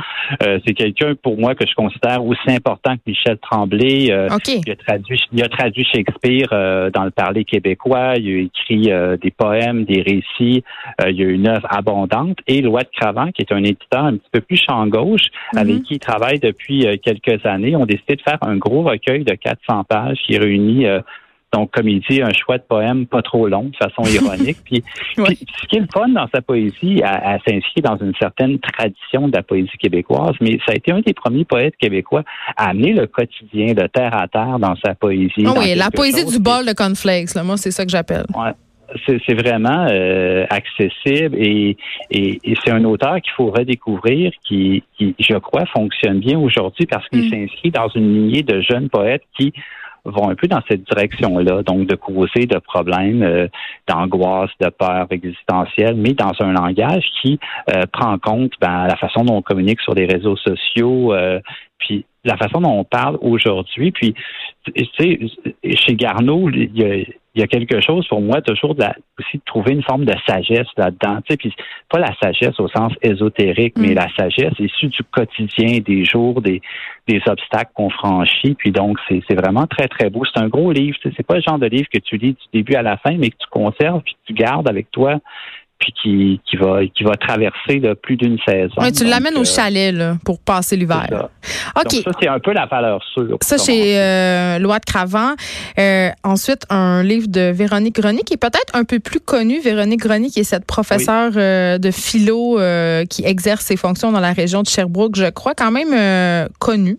Euh, 0.44 0.60
c'est 0.66 0.74
quelqu'un, 0.74 1.14
pour 1.22 1.38
moi, 1.40 1.56
que 1.56 1.66
je 1.68 1.74
considère 1.76 2.24
aussi 2.24 2.40
important 2.50 2.96
que 2.96 3.02
Michel 3.08 3.38
Tremblay. 3.40 4.12
Euh, 4.12 4.28
Il 4.48 4.72
a 4.72 4.76
traduit, 4.76 5.22
il 5.32 5.44
a 5.44 5.50
traduit 5.50 5.86
Shakespeare 5.86 6.48
euh, 6.52 6.90
dans 6.90 7.04
le 7.04 7.12
parler 7.12 7.46
québécois. 7.46 8.16
Il 8.18 8.28
a 8.28 8.42
écrit 8.42 8.92
euh, 8.92 9.18
des 9.18 9.32
poèmes, 9.32 9.86
des 9.86 10.02
récits. 10.02 10.64
Euh, 11.02 11.10
il 11.12 11.18
y 11.18 11.24
a 11.24 11.28
une 11.30 11.48
œuvre 11.48 11.68
abondante. 11.70 12.38
Et 12.48 12.62
Lois 12.62 12.84
de 12.84 12.90
Cravant, 13.00 13.32
qui 13.32 13.42
est 13.42 13.52
un 13.52 13.64
éditeur 13.64 14.04
un 14.06 14.18
petit 14.18 14.30
peu 14.32 14.42
plus 14.42 14.58
champ 14.58 14.86
gauche, 14.88 15.28
Mhm. 15.54 15.60
avec 15.60 15.84
qui 15.84 15.94
il 15.96 16.00
travaille 16.00 16.40
depuis 16.40 16.86
euh, 16.86 16.96
quelques 17.02 17.46
années, 17.46 17.76
ont 17.76 17.86
décidé 17.86 18.16
de 18.16 18.22
faire 18.22 18.38
un 18.42 18.58
gros 18.58 18.84
recueil 18.84 19.24
de 19.24 19.34
400 19.34 19.84
pages 19.86 20.18
qui 20.26 20.38
réunit 20.38 20.86
euh, 20.88 21.00
donc, 21.54 21.72
comme 21.72 21.88
il 21.88 22.02
dit, 22.10 22.22
un 22.22 22.34
choix 22.34 22.58
de 22.58 22.64
poèmes 22.68 23.06
pas 23.06 23.22
trop 23.22 23.48
long, 23.48 23.66
de 23.72 23.76
façon 23.78 24.04
ironique. 24.12 24.58
Puis, 24.66 24.84
Ouais. 25.18 25.26
puis, 25.26 25.38
ce 25.62 25.68
qui 25.68 25.76
est 25.78 25.82
le 25.82 25.88
fun 25.94 26.10
dans 26.10 26.28
sa 26.34 26.42
poésie, 26.42 27.02
elle, 27.06 27.22
elle 27.24 27.40
s'inscrit 27.48 27.82
dans 27.82 27.98
une 27.98 28.14
certaine 28.20 28.58
tradition 28.60 29.28
de 29.28 29.36
la 29.36 29.44
poésie 29.44 29.78
québécoise, 29.80 30.34
mais 30.42 30.58
ça 30.66 30.74
a 30.74 30.76
été 30.76 30.92
un 30.92 31.02
des 31.02 31.14
premiers 31.14 31.46
poètes 31.46 31.76
québécois 31.78 32.24
à 32.58 32.70
amener 32.70 32.94
le 32.94 33.06
quotidien 33.08 33.74
de 33.74 33.86
terre 33.88 34.16
à 34.20 34.28
terre 34.28 34.58
dans 34.60 34.76
sa 34.84 34.96
poésie. 34.96 35.44
Ah 35.46 35.54
oui, 35.58 35.76
la 35.76 35.92
poésie 35.92 36.26
du 36.26 36.40
bol 36.40 36.66
de 36.66 36.74
cornflakes, 36.74 37.36
là, 37.36 37.44
moi, 37.44 37.58
c'est 37.58 37.72
ça 37.72 37.86
que 37.86 37.92
j'appelle. 37.92 38.26
Ouais. 38.36 38.52
C'est 39.08 39.34
vraiment 39.34 39.88
euh, 39.90 40.46
accessible 40.52 41.36
et, 41.40 41.76
et, 42.12 42.40
et 42.44 42.54
c'est 42.64 42.70
un 42.72 42.84
auteur 42.84 43.16
qu'il 43.22 43.32
faut 43.36 43.48
redécouvrir 43.50 44.32
qui, 44.46 44.84
qui, 44.98 45.16
je 45.20 45.36
crois, 45.38 45.66
fonctionne 45.68 46.20
bien 46.20 46.38
aujourd'hui 46.38 46.86
parce 46.86 47.08
qu'il 47.10 47.26
Mm. 47.26 47.30
s'inscrit 47.30 47.72
dans 47.72 47.88
une 47.90 48.14
lignée 48.14 48.44
de 48.44 48.62
jeunes 48.62 48.90
poètes 48.90 49.24
qui 49.36 49.52
vont 50.06 50.30
un 50.30 50.36
peu 50.36 50.48
dans 50.48 50.62
cette 50.68 50.84
direction-là, 50.84 51.64
donc 51.64 51.88
de 51.88 51.96
causer 51.96 52.46
de 52.46 52.58
problèmes, 52.60 53.24
euh, 53.24 53.48
d'angoisse, 53.88 54.52
de 54.60 54.70
peur 54.70 55.08
existentielle, 55.12 55.96
mais 55.96 56.14
dans 56.14 56.34
un 56.40 56.52
langage 56.52 57.06
qui 57.22 57.40
euh, 57.74 57.84
prend 57.92 58.14
en 58.14 58.20
compte 58.20 58.52
ben, 58.60 58.88
la 58.88 58.96
façon 58.98 59.24
dont 59.24 59.38
on 59.38 59.42
communique 59.42 59.82
sur 59.82 59.94
les 59.94 60.06
réseaux 60.06 60.38
sociaux, 60.38 61.14
euh, 61.14 61.40
puis 61.80 62.06
la 62.26 62.38
façon 62.38 62.62
dont 62.62 62.80
on 62.80 62.84
parle 62.84 63.18
aujourd'hui. 63.22 63.92
Puis, 63.92 64.14
tu 64.74 64.86
sais, 64.98 65.20
chez 65.76 65.96
Garneau, 65.96 66.50
il 66.50 66.78
y 66.78 66.84
a, 66.84 67.04
il 67.36 67.42
y 67.42 67.44
a 67.44 67.48
quelque 67.48 67.82
chose 67.82 68.08
pour 68.08 68.22
moi 68.22 68.42
toujours 68.42 68.76
de 68.76 68.82
la- 68.82 68.96
aussi 69.20 69.38
de 69.38 69.44
trouver 69.46 69.72
une 69.74 69.82
forme 69.84 70.06
de 70.06 70.14
sagesse 70.28 70.68
là-dedans. 70.78 71.18
Tu 71.26 71.32
sais, 71.32 71.38
puis 71.38 71.56
pas 71.90 72.00
la 72.00 72.14
sagesse 72.22 72.60
au 72.60 72.68
sens 72.68 72.94
ésotérique, 73.02 73.74
mais 73.78 73.90
Mm. 73.90 73.96
la 73.96 74.08
sagesse 74.16 74.54
issue 74.60 74.88
du 74.88 75.04
quotidien, 75.04 75.80
des 75.80 76.06
jours, 76.06 76.42
des, 76.42 76.62
des 77.08 77.22
obstacles 77.26 77.72
qu'on 77.74 77.90
franchit. 77.90 78.54
Puis 78.54 78.72
donc, 78.72 78.98
c'est 79.10 79.22
c'est 79.28 79.36
vraiment 79.36 79.66
très, 79.66 79.88
très 79.88 80.10
beau. 80.12 80.24
C'est 80.26 80.40
un 80.42 80.48
gros 80.48 80.72
livre. 80.72 80.98
Tu 81.02 81.10
sais, 81.10 81.14
c'est 81.18 81.26
pas 81.26 81.36
le 81.36 81.42
genre 81.42 81.58
de 81.60 81.68
livre 81.68 81.88
que 81.92 82.00
tu 82.00 82.18
lis 82.18 82.34
du 82.34 82.46
début 82.54 82.76
à 82.76 82.82
la 82.84 82.98
fin, 82.98 83.16
mais 83.18 83.30
que 83.30 83.38
tu 83.40 83.48
conserves 83.50 84.02
puis 84.04 84.14
que 84.14 84.20
tu 84.28 84.34
gardes 84.34 84.70
avec 84.70 84.92
toi 84.92 85.18
puis 85.84 85.94
qui, 86.02 86.42
qui 86.50 86.56
va 86.56 86.80
qui 86.86 87.04
va 87.04 87.16
traverser 87.16 87.80
là, 87.80 87.94
plus 87.96 88.16
d'une 88.16 88.38
saison. 88.48 88.74
Ouais, 88.78 88.92
tu 88.92 89.04
l'amènes 89.04 89.36
au 89.36 89.42
euh, 89.42 89.44
chalet, 89.44 89.94
là, 89.94 90.16
pour 90.24 90.40
passer 90.40 90.78
l'hiver. 90.78 91.08
OK. 91.76 91.84
Donc 91.84 92.04
ça, 92.04 92.12
c'est 92.22 92.28
un 92.28 92.40
peu 92.40 92.54
la 92.54 92.66
valeur 92.66 93.04
sûre. 93.14 93.38
Ça, 93.42 93.58
chez 93.58 94.00
euh, 94.00 94.60
Loi 94.60 94.80
de 94.80 94.86
Cravant. 94.86 95.34
Euh, 95.78 96.10
ensuite, 96.24 96.66
un 96.70 97.04
livre 97.04 97.28
de 97.28 97.52
Véronique 97.52 97.96
Grenier, 97.96 98.24
qui 98.24 98.36
est 98.36 98.38
peut-être 98.38 98.74
un 98.74 98.86
peu 98.86 99.00
plus 99.00 99.20
connu. 99.20 99.60
Véronique 99.60 100.00
Grenier, 100.00 100.30
qui 100.30 100.40
est 100.40 100.46
cette 100.46 100.66
professeure 100.66 101.34
euh, 101.36 101.78
de 101.78 101.92
philo 101.92 102.60
qui 103.10 103.26
exerce 103.26 103.66
ses 103.66 103.78
fonctions 103.78 104.12
dans 104.12 104.20
la 104.20 104.32
région 104.32 104.62
de 104.62 104.68
Sherbrooke, 104.68 105.16
je 105.16 105.30
crois, 105.30 105.54
quand 105.54 105.72
même 105.72 106.48
connue. 106.60 106.98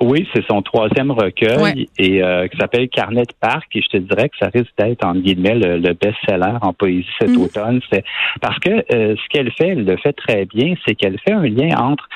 Oui, 0.00 0.28
c'est 0.32 0.44
son 0.46 0.62
troisième 0.62 1.10
recueil 1.10 1.56
Ouais. 1.58 1.86
et 1.98 2.22
euh, 2.22 2.46
qui 2.46 2.56
s'appelle 2.56 2.88
Carnet 2.88 3.22
de 3.22 3.32
parc 3.40 3.74
et 3.74 3.82
je 3.82 3.88
te 3.88 3.96
dirais 3.96 4.28
que 4.28 4.36
ça 4.38 4.48
risque 4.52 4.70
d'être 4.78 5.04
en 5.04 5.14
guillemets 5.14 5.56
le, 5.56 5.78
le 5.78 5.92
best-seller 5.94 6.56
en 6.62 6.72
poésie 6.72 7.06
cet 7.20 7.30
Mhm. 7.30 7.42
automne. 7.42 7.80
C'est 7.92 8.04
parce 8.40 8.58
que 8.60 8.70
euh, 8.70 9.16
ce 9.16 9.28
qu'elle 9.30 9.50
fait, 9.52 9.68
elle 9.68 9.84
le 9.84 9.96
fait 9.96 10.12
très 10.12 10.44
bien, 10.46 10.74
c'est 10.86 10.94
qu'elle 10.94 11.18
fait 11.20 11.32
un 11.32 11.42
lien 11.46 11.76
entre 11.76 12.08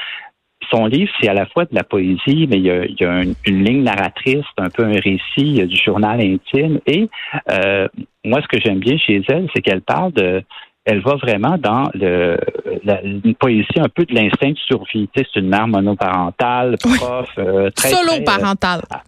son 0.71 0.87
livre, 0.87 1.11
c'est 1.21 1.29
à 1.29 1.35
la 1.35 1.47
fois 1.47 1.65
de 1.65 1.75
la 1.75 1.83
poésie, 1.83 2.47
mais 2.49 2.57
il 2.59 2.63
y 2.63 2.71
a, 2.71 2.85
il 2.85 2.97
y 2.99 3.05
a 3.05 3.23
une, 3.25 3.35
une 3.47 3.65
ligne 3.65 3.83
narratrice, 3.83 4.45
un 4.59 4.71
peu 4.71 4.85
un 4.85 4.93
récit, 4.93 5.21
il 5.39 5.57
y 5.57 5.61
a 5.61 5.67
du 5.67 5.77
journal 5.77 6.21
intime. 6.21 6.79
Et 6.87 7.09
euh, 7.51 7.89
moi, 8.25 8.41
ce 8.43 8.47
que 8.47 8.59
j'aime 8.65 8.79
bien 8.79 8.97
chez 8.97 9.21
elle, 9.29 9.49
c'est 9.55 9.61
qu'elle 9.61 9.83
parle 9.83 10.13
de 10.13 10.43
elle 10.85 11.01
va 11.01 11.15
vraiment 11.15 11.57
dans 11.59 11.85
le, 11.95 12.37
la, 12.85 13.01
une 13.03 13.35
poésie 13.37 13.67
un 13.79 13.89
peu 13.89 14.05
de 14.05 14.15
l'instinct 14.15 14.51
de 14.51 14.59
survie. 14.59 15.09
Tu 15.15 15.21
sais, 15.23 15.29
c'est 15.33 15.41
une 15.41 15.49
mère 15.49 15.69
monoparentale, 15.69 16.77
Oui. 16.85 16.97
prof, 16.99 17.29
euh, 17.39 17.71
très, 17.71 17.91
Solo 17.91 18.09
très, 18.09 18.23
euh, 18.23 18.25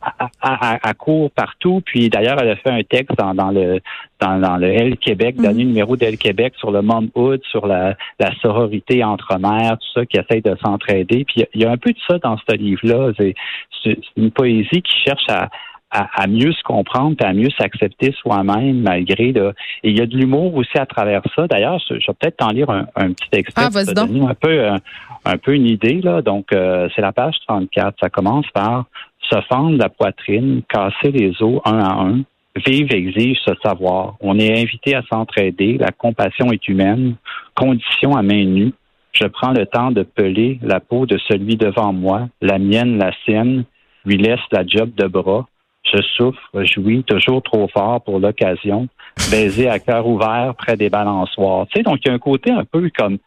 à, 0.01 0.29
à, 0.41 0.75
à, 0.75 0.89
à 0.89 0.95
court 0.95 1.31
partout. 1.33 1.83
Puis 1.85 2.09
d'ailleurs, 2.11 2.37
elle 2.41 2.51
a 2.51 2.57
fait 2.57 2.71
un 2.71 2.83
texte 2.85 3.19
dans, 3.19 3.35
dans 3.35 3.51
le 3.51 3.81
dans, 4.21 4.39
dans 4.39 4.57
le 4.57 4.69
L 4.69 4.97
Québec, 4.99 5.35
Mhm. 5.37 5.43
dernier 5.43 5.65
numéro 5.65 5.97
d'El 5.97 6.17
Québec 6.17 6.55
sur 6.59 6.71
le 6.71 6.81
momhood, 6.81 7.41
sur 7.51 7.67
la, 7.67 7.97
la 8.21 8.31
sororité 8.41 9.03
entre 9.03 9.37
mères, 9.39 9.77
tout 9.79 10.01
ça, 10.01 10.07
qui 10.07 10.17
essaye 10.17 10.41
de 10.43 10.57
s'entraider. 10.65 11.25
Puis 11.25 11.35
il 11.37 11.41
y 11.41 11.43
a- 11.43 11.49
il 11.55 11.63
y, 11.63 11.65
a 11.67 11.71
un 11.73 11.77
peu 11.77 11.91
de 11.91 11.99
ça 12.09 12.19
dans 12.19 12.37
ce 12.39 12.55
livre-là. 12.57 13.13
C'est 13.19 13.99
une 14.17 14.31
poésie 14.31 14.81
qui 14.83 14.97
cherche 15.05 15.29
à, 15.29 15.49
à, 15.95 16.23
à 16.23 16.27
mieux 16.27 16.53
se 16.53 16.63
comprendre, 16.65 17.17
puis 17.17 17.27
à 17.27 17.33
mieux 17.33 17.51
s'accepter 17.59 18.13
soi-même 18.21 18.81
malgré. 18.81 19.33
Là. 19.33 19.53
Et 19.85 19.91
il 19.91 19.99
y 19.99 20.03
a 20.03 20.07
de 20.07 20.17
l'humour 20.17 20.55
aussi 20.57 20.77
à 20.77 20.87
travers 20.87 21.23
ça. 21.35 21.47
D'ailleurs, 21.47 21.79
je 21.89 21.95
je 22.01 22.07
vais 22.09 22.15
peut-être 22.21 22.37
t'en 22.39 22.49
lire 22.49 22.69
un, 22.69 22.87
un 22.97 23.13
petit 23.13 23.29
extrait 23.33 23.69
Ah, 23.73 23.95
donner 23.95 24.27
un 24.27 24.35
peu, 24.35 24.51
euh, 24.51 24.77
un 25.25 25.39
peu 25.39 25.55
une 25.55 25.67
idée. 25.67 26.01
Là. 26.03 26.21
Donc, 26.21 26.53
euh, 26.53 26.89
c'est 26.95 27.03
la 27.03 27.13
page 27.13 27.37
34. 27.47 27.97
Ça 28.01 28.11
commence 28.11 28.47
par 28.53 28.87
se 29.21 29.41
fendre 29.49 29.79
la 29.79 29.89
poitrine, 29.89 30.63
casser 30.69 31.13
les 31.13 31.41
os 31.41 31.61
un 31.65 31.79
à 31.79 31.93
un. 31.93 32.21
Vivre 32.67 32.93
exige 32.93 33.39
ce 33.45 33.53
savoir. 33.65 34.17
On 34.21 34.39
est 34.39 34.61
invité 34.61 34.95
à 34.95 35.03
s'entraider. 35.11 35.79
La 35.79 35.91
compassion 35.91 36.53
est 36.53 36.69
humaine. 36.69 37.15
Condition 37.55 38.17
à 38.17 38.23
main 38.23 38.45
nue. 38.45 38.73
Je 39.13 39.27
prends 39.27 39.53
le 39.53 39.67
temps 39.67 39.93
de 39.93 40.03
peler 40.03 40.59
la 40.61 40.81
peau 40.81 41.07
de 41.07 41.19
celui 41.29 41.57
devant 41.57 41.93
moi, 41.93 42.29
la 42.43 42.59
mienne, 42.59 42.99
la 42.99 43.13
sienne, 43.25 43.65
lui 44.05 44.17
laisse 44.17 44.41
la 44.51 44.67
job 44.67 44.91
de 44.97 45.07
bras. 45.07 45.47
Je 45.93 46.01
souffre, 46.17 46.41
jouis, 46.65 47.05
toujours 47.05 47.43
trop 47.43 47.69
fort 47.69 48.01
pour 48.03 48.19
l'occasion, 48.19 48.89
baiser 49.31 49.69
à 49.69 49.79
cœur 49.79 50.07
ouvert 50.07 50.55
près 50.57 50.77
des 50.77 50.89
balençoires. 50.89 51.67
Tu 51.69 51.79
sais, 51.79 51.83
donc 51.83 51.99
il 52.05 52.09
y 52.09 52.11
a 52.11 52.15
un 52.15 52.19
côté 52.19 52.51
un 52.51 52.65
peu 52.65 52.91
comme 52.97 53.19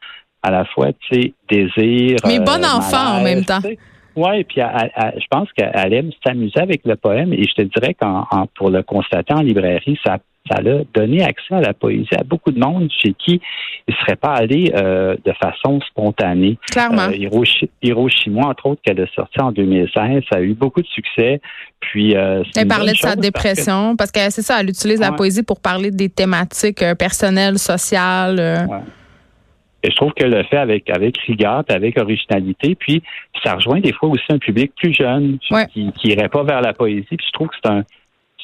à 0.43 0.51
la 0.51 0.65
fois, 0.65 0.87
tu 0.93 1.21
sais, 1.21 1.33
désir. 1.49 2.17
Mais 2.25 2.39
euh, 2.39 2.43
bon 2.43 2.63
enfant 2.65 3.17
en 3.19 3.23
même 3.23 3.43
temps. 3.45 3.61
tu 3.61 3.69
sais. 3.69 3.77
Ouais, 4.15 4.43
puis 4.43 4.61
elle- 4.61 4.91
elle- 4.95 5.13
je 5.21 5.27
pense 5.29 5.47
qu'elle 5.53 5.93
aime 5.93 6.09
s'amuser 6.25 6.59
avec 6.59 6.81
le 6.85 6.95
poème 6.95 7.33
et 7.33 7.43
je 7.43 7.53
te 7.53 7.61
dirais 7.61 7.93
qu'en 7.93 8.25
en- 8.31 8.47
pour 8.55 8.71
le 8.71 8.81
constater 8.81 9.33
en 9.35 9.41
librairie, 9.41 9.99
ça 10.03 10.17
ça 10.49 10.59
a 10.59 10.61
donné 10.93 11.23
accès 11.23 11.55
à 11.55 11.61
la 11.61 11.73
poésie 11.73 12.07
à 12.17 12.23
beaucoup 12.23 12.51
de 12.51 12.59
monde 12.59 12.89
chez 13.01 13.13
qui 13.13 13.41
il 13.87 13.93
ne 13.93 13.95
serait 14.01 14.15
pas 14.15 14.33
allé 14.33 14.71
euh, 14.75 15.15
de 15.25 15.31
façon 15.33 15.79
spontanée. 15.81 16.57
Clairement. 16.71 17.03
Euh, 17.03 17.11
Hiroshi- 17.11 17.69
Hiroshima, 17.81 18.47
entre 18.47 18.65
autres, 18.67 18.81
qu'elle 18.83 18.99
a 19.01 19.07
sorti 19.15 19.39
en 19.39 19.51
2016, 19.51 20.23
ça 20.31 20.37
a 20.37 20.41
eu 20.41 20.53
beaucoup 20.53 20.81
de 20.81 20.87
succès. 20.87 21.39
Puis, 21.79 22.15
euh, 22.15 22.43
Elle 22.55 22.67
parlait 22.67 22.91
de 22.91 22.97
sa 22.97 23.15
dépression 23.15 23.95
parce 23.95 24.11
que 24.11 24.19
c'est 24.29 24.41
ça, 24.41 24.59
elle 24.59 24.69
utilise 24.69 24.99
la 24.99 25.11
poésie 25.13 25.43
pour 25.43 25.61
parler 25.61 25.91
des 25.91 26.09
thématiques 26.09 26.81
euh, 26.83 26.95
personnelles, 26.95 27.57
sociales. 27.59 28.67
Ouais. 28.69 28.77
Et 29.83 29.91
je 29.91 29.95
trouve 29.95 30.11
qu'elle 30.13 30.31
le 30.31 30.43
fait 30.43 30.57
avec, 30.57 30.89
avec 30.89 31.17
rigueur, 31.19 31.63
avec 31.69 31.97
originalité. 31.99 32.75
Puis 32.75 33.01
ça 33.43 33.53
rejoint 33.53 33.79
des 33.79 33.93
fois 33.93 34.09
aussi 34.09 34.23
un 34.29 34.39
public 34.39 34.71
plus 34.75 34.91
jeune 34.93 35.37
Ouais. 35.51 35.67
qui 35.67 35.91
n'irait 36.03 36.29
pas 36.29 36.43
vers 36.43 36.61
la 36.61 36.73
poésie. 36.73 37.05
Puis 37.07 37.25
je 37.27 37.31
trouve 37.31 37.47
que 37.47 37.55
c'est 37.63 37.69
un, 37.71 37.83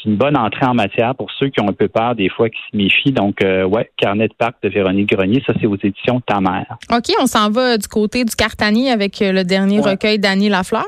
c'est 0.03 0.10
une 0.10 0.17
bonne 0.17 0.36
entrée 0.38 0.65
en 0.65 0.74
matière 0.74 1.15
pour 1.15 1.29
ceux 1.39 1.48
qui 1.48 1.62
ont 1.62 1.69
un 1.69 1.74
peu 1.74 1.88
peur 1.88 2.13
des 2.15 2.27
fois, 2.29 2.50
qui 2.50 2.60
se 2.72 2.75
méfient. 2.77 3.13
Donc, 3.13 3.41
euh, 3.43 3.63
ouais, 3.63 3.89
Carnet 3.98 4.27
de 4.27 4.33
parc 4.38 4.55
de 4.62 4.69
Véronique 4.69 5.10
Grenier, 5.10 5.41
ça 5.48 5.53
c'est 5.62 5.65
aux 5.67 5.77
éditions 5.81 6.19
Ta 6.22 6.41
mère. 6.41 6.77
OK, 6.91 7.13
on 7.22 7.25
s'en 7.25 7.50
va 7.50 7.77
du 7.77 7.88
côté 7.88 8.25
du 8.25 8.36
Cartani 8.36 8.89
avec 8.89 9.22
euh, 9.22 9.31
le 9.31 9.43
dernier 9.43 9.79
Ouais. 9.79 9.91
recueil 9.91 10.19
d'Annie 10.19 10.50
Lafleur. 10.50 10.83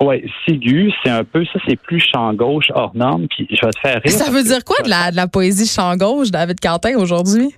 Ouais, 0.00 0.24
Sigu, 0.48 0.90
c'est 1.04 1.10
un 1.10 1.24
peu 1.24 1.44
ça, 1.44 1.58
c'est 1.68 1.76
plus 1.78 2.00
champ 2.00 2.32
gauche 2.32 2.70
hors 2.74 2.92
norme. 2.94 3.26
Puis 3.28 3.46
je 3.50 3.60
vais 3.66 3.70
te 3.72 3.80
faire 3.80 4.00
rire. 4.02 4.10
Ça 4.12 4.30
veut 4.30 4.42
dire 4.42 4.64
quoi 4.64 4.76
de 4.82 4.88
la, 4.88 5.10
de 5.10 5.16
la 5.16 5.26
poésie 5.28 5.66
champ 5.66 5.94
gauche, 5.96 6.30
David 6.30 6.58
Quentin, 6.58 6.96
aujourd'hui? 6.96 7.54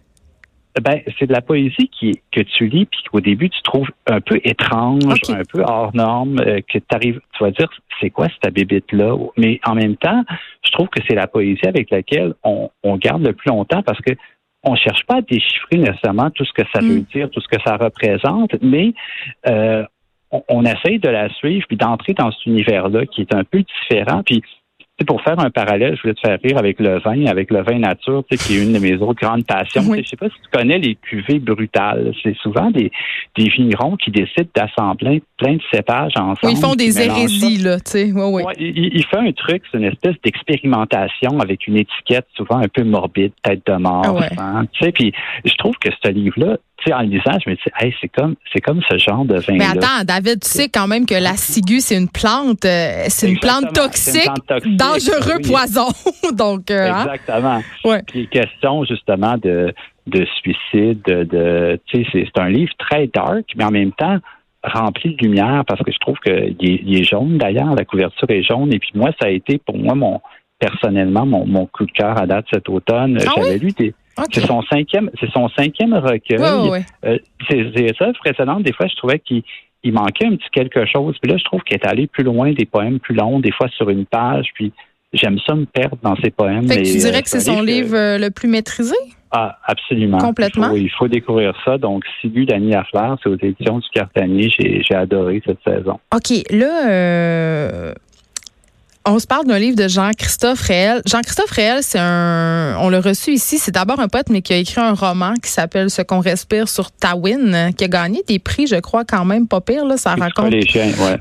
Ben, 0.80 1.02
c'est 1.18 1.26
de 1.26 1.32
la 1.32 1.42
poésie 1.42 1.88
qui, 1.88 2.20
que 2.30 2.40
tu 2.40 2.66
lis, 2.66 2.86
puis 2.86 3.02
qu'au 3.10 3.20
début, 3.20 3.50
tu 3.50 3.60
trouves 3.62 3.90
un 4.06 4.20
peu 4.20 4.40
étrange, 4.42 5.02
un 5.28 5.42
peu 5.50 5.62
hors 5.62 5.94
norme, 5.94 6.38
euh, 6.40 6.60
que 6.66 6.78
tu 6.78 6.84
arrives, 6.94 7.20
tu 7.36 7.44
vas 7.44 7.50
dire, 7.50 7.68
c'est 8.00 8.08
quoi 8.08 8.28
cette 8.42 8.54
bébite-là? 8.54 9.16
Mais 9.36 9.60
en 9.64 9.74
même 9.74 9.96
temps, 9.96 10.24
je 10.64 10.70
trouve 10.72 10.88
que 10.88 11.00
c'est 11.06 11.14
la 11.14 11.26
poésie 11.26 11.66
avec 11.66 11.90
laquelle 11.90 12.34
on, 12.42 12.70
on 12.82 12.96
garde 12.96 13.22
le 13.22 13.34
plus 13.34 13.50
longtemps 13.50 13.82
parce 13.82 14.00
que 14.00 14.12
on 14.64 14.76
cherche 14.76 15.04
pas 15.06 15.16
à 15.16 15.22
déchiffrer 15.22 15.78
nécessairement 15.78 16.30
tout 16.30 16.44
ce 16.44 16.52
que 16.52 16.62
ça 16.72 16.80
Mm. 16.80 16.88
veut 16.88 17.00
dire, 17.14 17.30
tout 17.30 17.40
ce 17.40 17.48
que 17.48 17.60
ça 17.64 17.76
représente, 17.76 18.54
mais 18.62 18.94
euh, 19.48 19.84
on, 20.48 20.64
essaye 20.64 20.98
de 20.98 21.08
la 21.08 21.28
suivre, 21.34 21.66
puis 21.68 21.76
d'entrer 21.76 22.14
dans 22.14 22.30
cet 22.30 22.46
univers-là 22.46 23.04
qui 23.06 23.22
est 23.22 23.34
un 23.34 23.44
peu 23.44 23.62
différent. 23.62 24.22
Puis 24.24 24.42
pour 25.04 25.22
faire 25.22 25.38
un 25.38 25.50
parallèle, 25.50 25.96
je 25.96 26.02
voulais 26.02 26.14
te 26.14 26.20
faire 26.20 26.38
rire 26.42 26.58
avec 26.58 26.80
le 26.80 26.98
vin, 27.00 27.26
avec 27.26 27.50
le 27.50 27.62
vin 27.62 27.78
nature, 27.78 28.24
qui 28.28 28.34
est 28.34 28.62
une 28.62 28.72
de 28.72 28.78
mes 28.78 28.94
autres 28.94 29.20
grandes 29.20 29.46
passions. 29.46 29.82
Je 29.82 30.02
Je 30.02 30.08
sais 30.08 30.16
pas 30.16 30.28
si 30.28 30.34
tu 30.34 30.58
connais 30.58 30.78
les 30.78 30.94
cuvées 30.96 31.38
brutales. 31.38 32.12
C'est 32.22 32.36
souvent 32.38 32.70
des, 32.70 32.90
des 33.36 33.48
vignerons 33.48 33.96
qui 33.96 34.10
décident 34.10 34.48
d'assembler 34.54 35.22
plein 35.38 35.54
de 35.54 35.62
cépages 35.72 36.12
ensemble. 36.16 36.52
ils 36.52 36.56
font 36.56 36.74
des 36.74 37.00
hérésies, 37.00 37.58
là, 37.58 37.78
tu 37.80 37.92
sais. 37.92 38.12
Ouais, 38.12 38.30
ouais. 38.30 38.44
il, 38.58 38.94
il, 38.94 39.04
fait 39.06 39.18
un 39.18 39.32
truc, 39.32 39.62
c'est 39.70 39.78
une 39.78 39.84
espèce 39.84 40.16
d'expérimentation 40.24 41.38
avec 41.40 41.66
une 41.66 41.76
étiquette 41.76 42.26
souvent 42.36 42.58
un 42.58 42.68
peu 42.68 42.84
morbide, 42.84 43.32
tête 43.42 43.62
de 43.66 43.74
mort. 43.74 44.22
Ah 44.36 44.58
hein, 44.58 44.66
tu 44.72 44.84
sais, 44.84 44.92
puis 44.92 45.12
je 45.44 45.54
trouve 45.54 45.74
que 45.80 45.90
ce 46.02 46.10
livre-là, 46.10 46.56
en 46.90 47.02
lisant, 47.02 47.38
je 47.44 47.50
me 47.50 47.54
dis, 47.54 47.62
hey, 47.78 47.94
c'est 48.00 48.08
comme, 48.08 48.34
c'est 48.52 48.60
comme 48.60 48.80
ce 48.90 48.98
genre 48.98 49.24
de 49.24 49.36
vin. 49.36 49.54
Mais 49.54 49.66
attends, 49.66 50.04
David, 50.04 50.40
tu 50.40 50.48
sais 50.48 50.68
quand 50.68 50.88
même 50.88 51.06
que 51.06 51.14
la 51.14 51.36
ciguë, 51.36 51.80
c'est 51.80 51.96
une 51.96 52.08
plante, 52.08 52.64
euh, 52.64 53.04
c'est 53.08 53.30
une, 53.30 53.38
plante 53.38 53.72
toxique, 53.72 54.28
dangereux 54.92 55.40
poison. 55.42 55.88
Donc, 56.36 56.70
euh, 56.70 56.90
hein? 56.90 57.04
Exactement. 57.04 57.62
Ouais. 57.84 58.02
Puis 58.06 58.28
question 58.28 58.84
justement 58.84 59.36
de, 59.36 59.72
de 60.06 60.26
suicide, 60.40 61.02
de, 61.04 61.80
c'est 61.92 62.38
un 62.38 62.48
livre 62.48 62.72
très 62.78 63.06
dark, 63.08 63.44
mais 63.56 63.64
en 63.64 63.70
même 63.70 63.92
temps 63.92 64.18
rempli 64.64 65.16
de 65.16 65.22
lumière 65.22 65.64
parce 65.66 65.82
que 65.82 65.90
je 65.90 65.98
trouve 65.98 66.18
qu'il 66.18 66.56
est, 66.60 67.00
est 67.00 67.04
jaune 67.04 67.36
d'ailleurs, 67.36 67.74
la 67.74 67.84
couverture 67.84 68.30
est 68.30 68.42
jaune. 68.42 68.72
Et 68.72 68.78
puis 68.78 68.92
moi, 68.94 69.10
ça 69.20 69.26
a 69.26 69.30
été 69.30 69.58
pour 69.58 69.76
moi 69.76 69.94
mon 69.94 70.20
personnellement 70.58 71.26
mon, 71.26 71.44
mon 71.44 71.66
coup 71.66 71.84
de 71.84 71.90
cœur 71.90 72.16
à 72.20 72.26
date 72.26 72.46
cet 72.52 72.68
automne. 72.68 73.18
Ah 73.20 73.32
J'avais 73.36 73.58
lu 73.58 73.72
des 73.72 73.94
c'est 74.32 74.46
son 74.46 74.62
cinquième, 74.62 75.10
c'est 75.18 75.30
son 75.30 75.48
cinquième 75.48 75.94
recueil. 75.94 76.38
Ouais, 76.68 76.84
euh, 77.04 77.18
c'est 77.48 77.96
ça 77.98 78.12
précédente. 78.12 78.62
Des 78.62 78.72
fois, 78.72 78.86
je 78.86 78.94
trouvais 78.96 79.18
qu'il 79.18 79.42
manquait 79.90 80.26
un 80.26 80.36
petit 80.36 80.50
quelque 80.52 80.86
chose. 80.86 81.16
Puis 81.20 81.30
là, 81.30 81.36
je 81.38 81.44
trouve 81.44 81.62
qu'il 81.62 81.76
est 81.76 81.86
allé 81.86 82.06
plus 82.06 82.22
loin, 82.22 82.52
des 82.52 82.66
poèmes 82.66 83.00
plus 83.00 83.14
longs, 83.14 83.40
des 83.40 83.50
fois 83.50 83.68
sur 83.68 83.88
une 83.90 84.06
page. 84.06 84.46
Puis 84.54 84.72
j'aime 85.12 85.38
ça 85.46 85.54
me 85.54 85.64
perdre 85.64 85.98
dans 86.02 86.16
ses 86.16 86.30
poèmes. 86.30 86.68
Fait 86.68 86.82
que 86.82 86.86
tu 86.86 86.98
dirais 86.98 87.18
euh, 87.18 87.22
que 87.22 87.28
c'est 87.28 87.40
son 87.40 87.62
livre 87.62 87.96
euh, 87.96 88.18
le 88.18 88.30
plus 88.30 88.48
maîtrisé? 88.48 88.94
Ah, 89.32 89.58
absolument. 89.64 90.18
Complètement. 90.18 90.72
Il 90.72 90.90
faut, 90.90 91.08
découvrir 91.08 91.54
ça. 91.64 91.78
Donc, 91.78 92.04
Sibu 92.20 92.44
d'Annie 92.44 92.74
Affleur, 92.74 93.18
c'est 93.22 93.30
aux 93.30 93.38
éditions 93.38 93.78
du 93.78 93.88
Cartanier. 93.88 94.50
J'ai 94.58 94.94
adoré 94.94 95.42
cette 95.46 95.62
saison. 95.64 95.98
OK. 96.14 96.44
Là, 96.50 97.94
on 99.04 99.18
se 99.18 99.26
parle 99.26 99.46
d'un 99.46 99.58
livre 99.58 99.76
de 99.76 99.88
Jean-Christophe 99.88 100.60
Réel. 100.62 101.02
Jean-Christophe 101.06 101.50
Réel, 101.50 101.78
c'est 101.82 101.98
un, 101.98 102.76
on 102.78 102.88
l'a 102.88 103.00
reçu 103.00 103.32
ici. 103.32 103.58
C'est 103.58 103.72
d'abord 103.72 103.98
un 104.00 104.08
poète, 104.08 104.30
mais 104.30 104.42
qui 104.42 104.52
a 104.52 104.56
écrit 104.56 104.80
un 104.80 104.94
roman 104.94 105.34
qui 105.42 105.50
s'appelle 105.50 105.90
Ce 105.90 106.02
qu'on 106.02 106.20
respire 106.20 106.68
sur 106.68 106.90
Tawin, 106.92 107.72
qui 107.72 107.84
a 107.84 107.88
gagné 107.88 108.22
des 108.28 108.38
prix, 108.38 108.66
je 108.66 108.76
crois, 108.76 109.04
quand 109.04 109.24
même 109.24 109.48
pas 109.48 109.60
pire. 109.60 109.84
Là, 109.84 109.96
ça 109.96 110.14
raconte. 110.14 110.52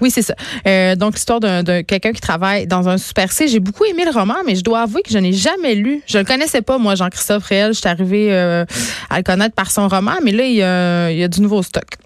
Oui, 0.02 0.12
c'est 0.12 0.22
ça. 0.22 0.36
Euh, 0.68 0.96
donc 0.96 1.14
l'histoire 1.14 1.40
d'un, 1.40 1.64
quelqu'un 1.84 2.12
qui 2.12 2.22
travaille 2.22 2.68
dans 2.68 2.88
un 2.88 2.98
super 2.98 3.32
C. 3.32 3.48
J'ai 3.48 3.60
beaucoup 3.60 3.86
aimé 3.86 4.04
le 4.06 4.12
roman, 4.12 4.36
mais 4.46 4.56
je 4.56 4.64
dois 4.64 4.82
avouer 4.82 5.02
que 5.02 5.12
je 5.12 5.18
n'ai 5.18 5.34
jamais 5.34 5.76
lu. 5.76 6.02
Je 6.06 6.20
le 6.20 6.24
connaissais 6.24 6.62
pas, 6.62 6.78
moi, 6.78 6.96
Jean-Christophe 6.96 7.46
Réel. 7.46 7.74
Je 7.74 7.80
suis 7.80 7.90
arrivée 7.90 8.28
euh, 8.32 8.66
à 9.10 9.18
le 9.18 9.24
connaître 9.24 9.56
par 9.56 9.72
son 9.72 9.88
roman, 9.88 10.14
mais 10.24 10.32
là, 10.32 10.44
il 10.44 10.56
y 10.56 10.64
a, 10.64 11.10
il 11.10 11.18
y 11.18 11.24
a 11.24 11.28
du 11.28 11.42
nouveau 11.42 11.64
stock. 11.64 11.98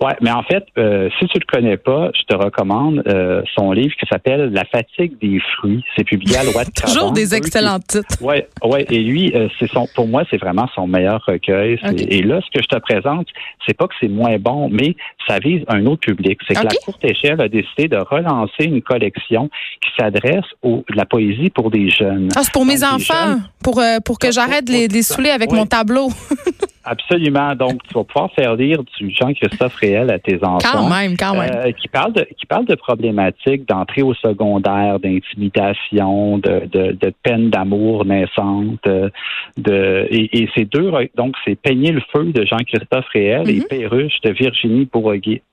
Ouais, 0.00 0.14
mais 0.20 0.30
en 0.30 0.44
fait, 0.44 0.64
euh, 0.78 1.08
si 1.18 1.26
tu 1.26 1.38
le 1.38 1.44
connais 1.44 1.76
pas, 1.76 2.10
je 2.14 2.22
te 2.22 2.36
recommande 2.36 3.02
euh, 3.08 3.42
son 3.56 3.72
livre 3.72 3.94
qui 3.96 4.06
s'appelle 4.08 4.52
La 4.52 4.64
fatigue 4.64 5.18
des 5.20 5.40
fruits. 5.56 5.82
C'est 5.96 6.04
publié 6.04 6.36
à 6.36 6.44
de 6.44 6.50
Toujours 6.86 7.10
des 7.10 7.34
excellents 7.34 7.80
titres. 7.80 8.22
Ouais, 8.22 8.48
ouais. 8.62 8.86
Et 8.90 9.00
lui, 9.00 9.32
euh, 9.34 9.48
c'est 9.58 9.68
son, 9.68 9.88
pour 9.96 10.06
moi, 10.06 10.22
c'est 10.30 10.36
vraiment 10.36 10.68
son 10.74 10.86
meilleur 10.86 11.24
recueil. 11.26 11.80
Et 12.08 12.22
là, 12.22 12.40
ce 12.40 12.56
que 12.56 12.62
je 12.62 12.68
te 12.68 12.78
présente, 12.78 13.26
c'est 13.66 13.76
pas 13.76 13.88
que 13.88 13.94
c'est 14.00 14.08
moins 14.08 14.38
bon, 14.38 14.68
mais 14.70 14.94
ça 15.26 15.40
vise 15.40 15.62
un 15.66 15.84
autre 15.86 16.02
public. 16.02 16.38
C'est 16.46 16.54
que 16.54 16.64
la 16.64 16.70
courte 16.84 17.04
échelle 17.04 17.40
a 17.40 17.48
décidé 17.48 17.88
de 17.88 17.96
relancer 17.96 18.64
une 18.64 18.82
collection 18.82 19.50
qui 19.80 19.90
s'adresse 19.98 20.44
au 20.62 20.84
la 20.94 21.06
poésie 21.06 21.50
pour 21.50 21.70
des 21.70 21.90
jeunes. 21.90 22.28
Ah, 22.36 22.42
c'est 22.44 22.52
pour 22.52 22.64
mes 22.64 22.84
enfants, 22.84 23.40
pour 23.64 23.82
pour 24.04 24.18
que 24.18 24.30
j'arrête 24.30 24.64
de 24.64 24.72
les, 24.72 24.88
les 24.88 25.02
saouler 25.02 25.30
avec 25.30 25.50
mon 25.50 25.66
tableau. 25.66 26.08
Absolument. 26.88 27.54
Donc, 27.54 27.82
tu 27.86 27.94
vas 27.94 28.04
pouvoir 28.04 28.30
faire 28.32 28.54
lire 28.56 28.82
du 28.98 29.10
Jean-Christophe 29.10 29.74
Réel 29.74 30.10
à 30.10 30.18
tes 30.18 30.38
enfants. 30.42 30.58
Quand 30.72 30.88
même, 30.88 31.16
quand 31.16 31.34
même. 31.34 31.50
Euh, 31.54 31.72
qui 31.72 31.88
parle 31.88 32.12
de 32.14 32.26
qui 32.38 32.46
parle 32.46 32.64
de 32.64 32.74
problématiques 32.74 33.68
d'entrée 33.68 34.02
au 34.02 34.14
secondaire, 34.14 34.98
d'intimidation, 34.98 36.38
de, 36.38 36.66
de, 36.66 36.92
de 36.92 37.12
peine 37.22 37.50
d'amour 37.50 38.04
naissante. 38.06 38.80
Euh, 38.86 39.10
de 39.58 40.06
et, 40.10 40.42
et 40.42 40.48
ces 40.54 40.64
deux 40.64 40.90
donc 41.16 41.34
c'est 41.44 41.56
Peigner 41.56 41.92
le 41.92 42.00
feu 42.12 42.24
de 42.24 42.44
Jean-Christophe 42.44 43.06
Réel 43.12 43.50
et 43.50 43.60
mhm. 43.60 43.64
Perruche 43.64 44.20
de 44.24 44.30
Virginie 44.30 44.88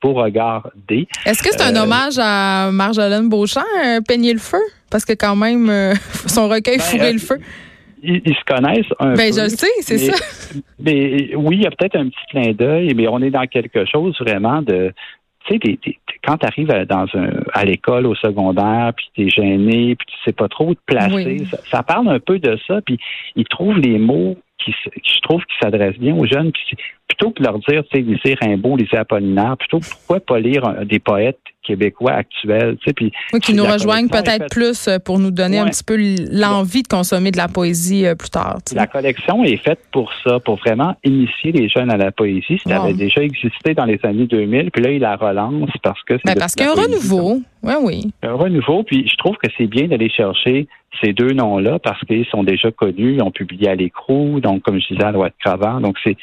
Beauregard 0.02 0.70
D. 0.88 1.08
Est-ce 1.26 1.44
que 1.44 1.50
c'est 1.52 1.62
un 1.62 1.76
euh, 1.76 1.84
hommage 1.84 2.18
à 2.20 2.72
Marjolaine 2.72 3.28
Beauchamp, 3.28 3.64
Peigner 4.08 4.34
le 4.34 4.40
feu? 4.40 4.62
Parce 4.90 5.04
que 5.04 5.14
quand 5.14 5.36
même, 5.36 5.70
son 6.28 6.48
recueil 6.48 6.78
ben, 6.78 6.84
Fourrer 6.84 7.14
le 7.14 7.20
feu 7.20 7.40
ils, 8.06 8.36
se 8.36 8.44
connaissent 8.46 8.92
un 9.00 9.14
ben, 9.14 9.32
peu. 9.32 9.42
je 9.42 9.50
sais, 9.50 9.68
c'est 9.82 9.98
ça. 9.98 10.60
Mais 10.80 11.36
oui, 11.36 11.58
il 11.58 11.64
y 11.64 11.68
a 11.68 11.72
peut-être 11.72 11.96
un 11.96 12.10
petit 12.10 12.26
clin 12.30 12.52
d'œil, 12.54 12.94
mais 12.96 13.08
on 13.08 13.22
est 13.22 13.32
dans 13.32 13.48
quelque 13.48 13.86
chose 13.86 14.16
vraiment 14.20 14.62
de. 14.62 14.94
Tu 15.48 15.60
sais, 15.62 15.78
quand 16.26 16.38
tu 16.38 16.46
arrives 16.48 16.72
à, 16.72 16.86
dans 16.86 17.06
un, 17.14 17.30
à 17.54 17.66
l'école, 17.66 18.08
au 18.08 18.16
secondaire, 18.16 18.94
puis 18.96 19.06
tu 19.14 19.28
es 19.28 19.30
gêné, 19.30 19.96
puis 19.96 20.08
tu 20.08 20.16
sais 20.26 20.34
pas 20.34 20.48
trop 20.48 20.74
te 20.74 20.80
placer, 20.88 21.44
ça, 21.70 21.84
parle 21.84 22.10
un 22.10 22.20
peu 22.20 22.40
de 22.40 22.58
ça, 22.68 22.82
puis 22.82 22.98
ils 23.36 23.46
trouvent 23.46 23.78
les 23.78 24.00
mots 24.00 24.38
qui, 24.58 24.74
je 24.74 25.20
trouve 25.22 25.42
qui 25.42 25.56
s'adressent 25.62 26.00
bien 26.00 26.16
aux 26.16 26.26
jeunes, 26.26 26.52
puis 26.52 26.78
plutôt 27.08 27.30
que 27.30 27.44
de 27.44 27.48
leur 27.48 27.60
dire, 27.60 27.84
tu 27.92 27.98
sais, 27.98 28.02
lisez 28.02 28.36
Rimbaud, 28.42 28.76
lisez 28.76 28.98
Apollinaire, 28.98 29.56
plutôt 29.58 29.80
pourquoi 29.80 30.20
pas 30.20 30.40
lire 30.40 30.64
des 30.84 30.98
poètes 30.98 31.38
québécois 31.66 32.14
actuels, 32.14 32.78
tu 32.78 32.86
sais, 32.86 32.94
puis 32.94 33.12
qui 33.42 33.54
nous 33.54 33.66
rejoignent 33.66 34.08
peut-être 34.08 34.50
plus 34.50 34.88
euh, 34.88 35.00
pour 35.00 35.20
nous 35.20 35.32
donner 35.32 35.60
un 35.60 35.66
petit 35.66 35.84
peu 35.84 35.98
l'envie 36.32 36.84
de 36.84 36.88
consommer 36.88 37.32
de 37.32 37.38
la 37.38 37.48
poésie 37.48 38.06
euh, 38.06 38.16
plus 38.16 38.30
tard. 38.30 38.58
La 38.74 38.88
collection 38.88 39.44
est 39.44 39.58
faite 39.58 39.80
pour 39.92 40.12
ça, 40.24 40.40
pour 40.40 40.58
vraiment 40.58 40.96
initier 41.04 41.52
les 41.52 41.70
jeunes 41.70 41.92
à 41.92 41.98
la 41.98 42.12
poésie. 42.12 42.60
Ça 42.66 42.84
avait 42.84 42.94
déjà 42.94 43.22
existé 43.22 43.74
dans 43.74 43.86
les 43.86 44.00
années 44.04 44.28
2000, 44.28 44.72
puis 44.72 44.84
là 44.84 44.92
il 44.92 45.06
la 45.06 45.16
relance 45.16 45.70
parce 45.84 46.02
que 46.04 46.16
c'est 46.18 46.34
ben, 46.34 46.40
parce 46.40 46.56
qu'il 46.56 46.66
y 46.66 46.70
a 46.70 46.72
un 46.72 46.76
renouveau. 46.76 47.42
Oui, 47.64 47.74
oui. 47.82 48.14
Un 48.24 48.34
renouveau, 48.34 48.84
puis 48.84 49.08
je 49.08 49.16
trouve 49.18 49.36
que 49.38 49.50
c'est 49.58 49.68
bien 49.68 49.88
d'aller 49.88 50.10
chercher 50.10 50.68
ces 51.02 51.14
deux 51.14 51.32
noms-là 51.32 51.80
parce 51.80 52.00
qu'ils 52.06 52.26
sont 52.26 52.44
déjà 52.44 52.72
connus, 52.72 53.16
ils 53.16 53.22
ont 53.22 53.32
publié 53.32 53.70
à 53.70 53.76
l'écrou, 53.76 54.40
donc 54.40 54.64
comme 54.64 54.80
je 54.80 54.94
disais 54.94 55.04
à 55.04 55.12
Loi 55.12 55.30
de 55.30 55.36
Cravant, 55.40 55.82
donc 55.82 55.98
c'est 56.04 56.18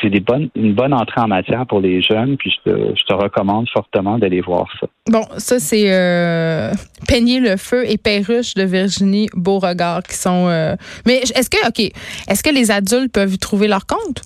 c'est 0.00 0.12
une 0.54 0.74
bonne 0.74 0.92
entrée 0.92 1.20
en 1.20 1.28
matière 1.28 1.66
pour 1.66 1.80
les 1.80 2.02
jeunes, 2.02 2.36
puis 2.36 2.52
je 2.64 2.72
te, 2.72 3.14
recommande 3.14 3.66
fortement 3.72 4.18
d'aller 4.18 4.40
voir 4.40 4.66
ça. 4.80 4.86
Bon, 5.10 5.22
ça, 5.38 5.58
c'est 5.58 5.92
euh, 5.92 6.72
Peigner 7.08 7.40
le 7.40 7.56
feu 7.56 7.84
et 7.88 7.96
Perruche 7.96 8.54
de 8.54 8.62
Virginie 8.62 9.28
Beauregard 9.34 10.02
qui 10.02 10.16
sont. 10.16 10.48
Euh, 10.48 10.76
mais 11.06 11.18
est-ce 11.18 11.48
que, 11.48 11.66
OK, 11.66 11.80
est-ce 12.28 12.42
que 12.42 12.50
les 12.50 12.70
adultes 12.70 13.12
peuvent 13.12 13.32
y 13.32 13.38
trouver 13.38 13.68
leur 13.68 13.86
compte? 13.86 14.22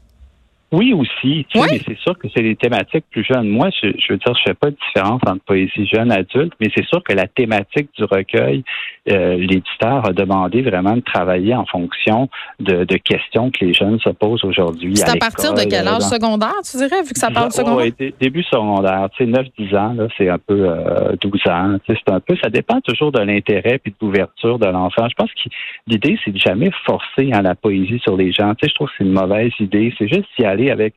Oui, 0.72 0.92
aussi. 0.92 1.46
Tu 1.48 1.58
sais, 1.58 1.66
mais 1.68 1.80
c'est 1.84 1.98
sûr 1.98 2.16
que 2.16 2.28
c'est 2.34 2.42
des 2.42 2.54
thématiques 2.54 3.04
plus 3.10 3.24
jeunes. 3.24 3.48
Moi, 3.48 3.70
je, 3.82 3.88
je 3.88 4.12
veux 4.12 4.18
dire, 4.18 4.34
je 4.36 4.42
fais 4.46 4.54
pas 4.54 4.70
de 4.70 4.76
différence 4.86 5.20
entre 5.26 5.42
poésie 5.44 5.86
jeune 5.86 6.12
adulte, 6.12 6.52
mais 6.60 6.68
c'est 6.74 6.86
sûr 6.86 7.02
que 7.02 7.12
la 7.12 7.26
thématique 7.26 7.88
du 7.98 8.04
recueil, 8.04 8.62
euh, 9.10 9.36
l'éditeur 9.36 10.06
a 10.06 10.12
demandé 10.12 10.62
vraiment 10.62 10.94
de 10.94 11.00
travailler 11.00 11.56
en 11.56 11.66
fonction 11.66 12.28
de, 12.60 12.84
de 12.84 12.96
questions 12.96 13.50
que 13.50 13.64
les 13.64 13.72
jeunes 13.72 13.98
se 13.98 14.10
posent 14.10 14.44
aujourd'hui. 14.44 14.96
C'est 14.96 15.10
à, 15.10 15.16
partir 15.16 15.54
de 15.54 15.62
quel 15.68 15.88
âge? 15.88 16.02
secondaire, 16.02 16.54
tu 16.68 16.76
dirais, 16.76 17.02
vu 17.02 17.12
que 17.12 17.18
ça 17.18 17.30
parle 17.30 17.48
de 17.48 17.52
secondaire? 17.52 17.92
Oui, 17.98 18.14
début 18.20 18.42
secondaire. 18.44 19.08
Tu 19.16 19.24
sais, 19.24 19.30
9-10 19.30 19.76
ans, 19.76 19.92
là, 19.94 20.08
c'est 20.16 20.28
un 20.28 20.38
peu 20.38 20.68
euh, 20.68 21.16
12 21.20 21.40
ans. 21.48 21.78
Tu 21.84 21.94
sais, 21.94 22.00
c'est 22.04 22.12
un 22.12 22.20
peu, 22.20 22.36
ça 22.42 22.48
dépend 22.48 22.80
toujours 22.80 23.12
de 23.12 23.20
l'intérêt 23.20 23.78
puis 23.78 23.92
de 23.92 24.06
l'ouverture 24.06 24.58
de 24.58 24.66
l'enfant. 24.66 25.08
Je 25.08 25.14
pense 25.14 25.30
que 25.30 25.48
l'idée, 25.86 26.18
c'est 26.24 26.32
de 26.32 26.38
jamais 26.38 26.70
forcer 26.84 27.32
à 27.32 27.42
la 27.42 27.54
poésie 27.54 27.98
sur 28.02 28.16
les 28.16 28.32
gens. 28.32 28.54
Tu 28.54 28.66
sais, 28.66 28.70
je 28.70 28.74
trouve 28.74 28.88
que 28.88 28.94
c'est 28.98 29.04
une 29.04 29.12
mauvaise 29.12 29.52
idée. 29.58 29.92
C'est 29.98 30.08
juste 30.08 30.26
d'y 30.38 30.44
aller 30.44 30.59
avec 30.68 30.94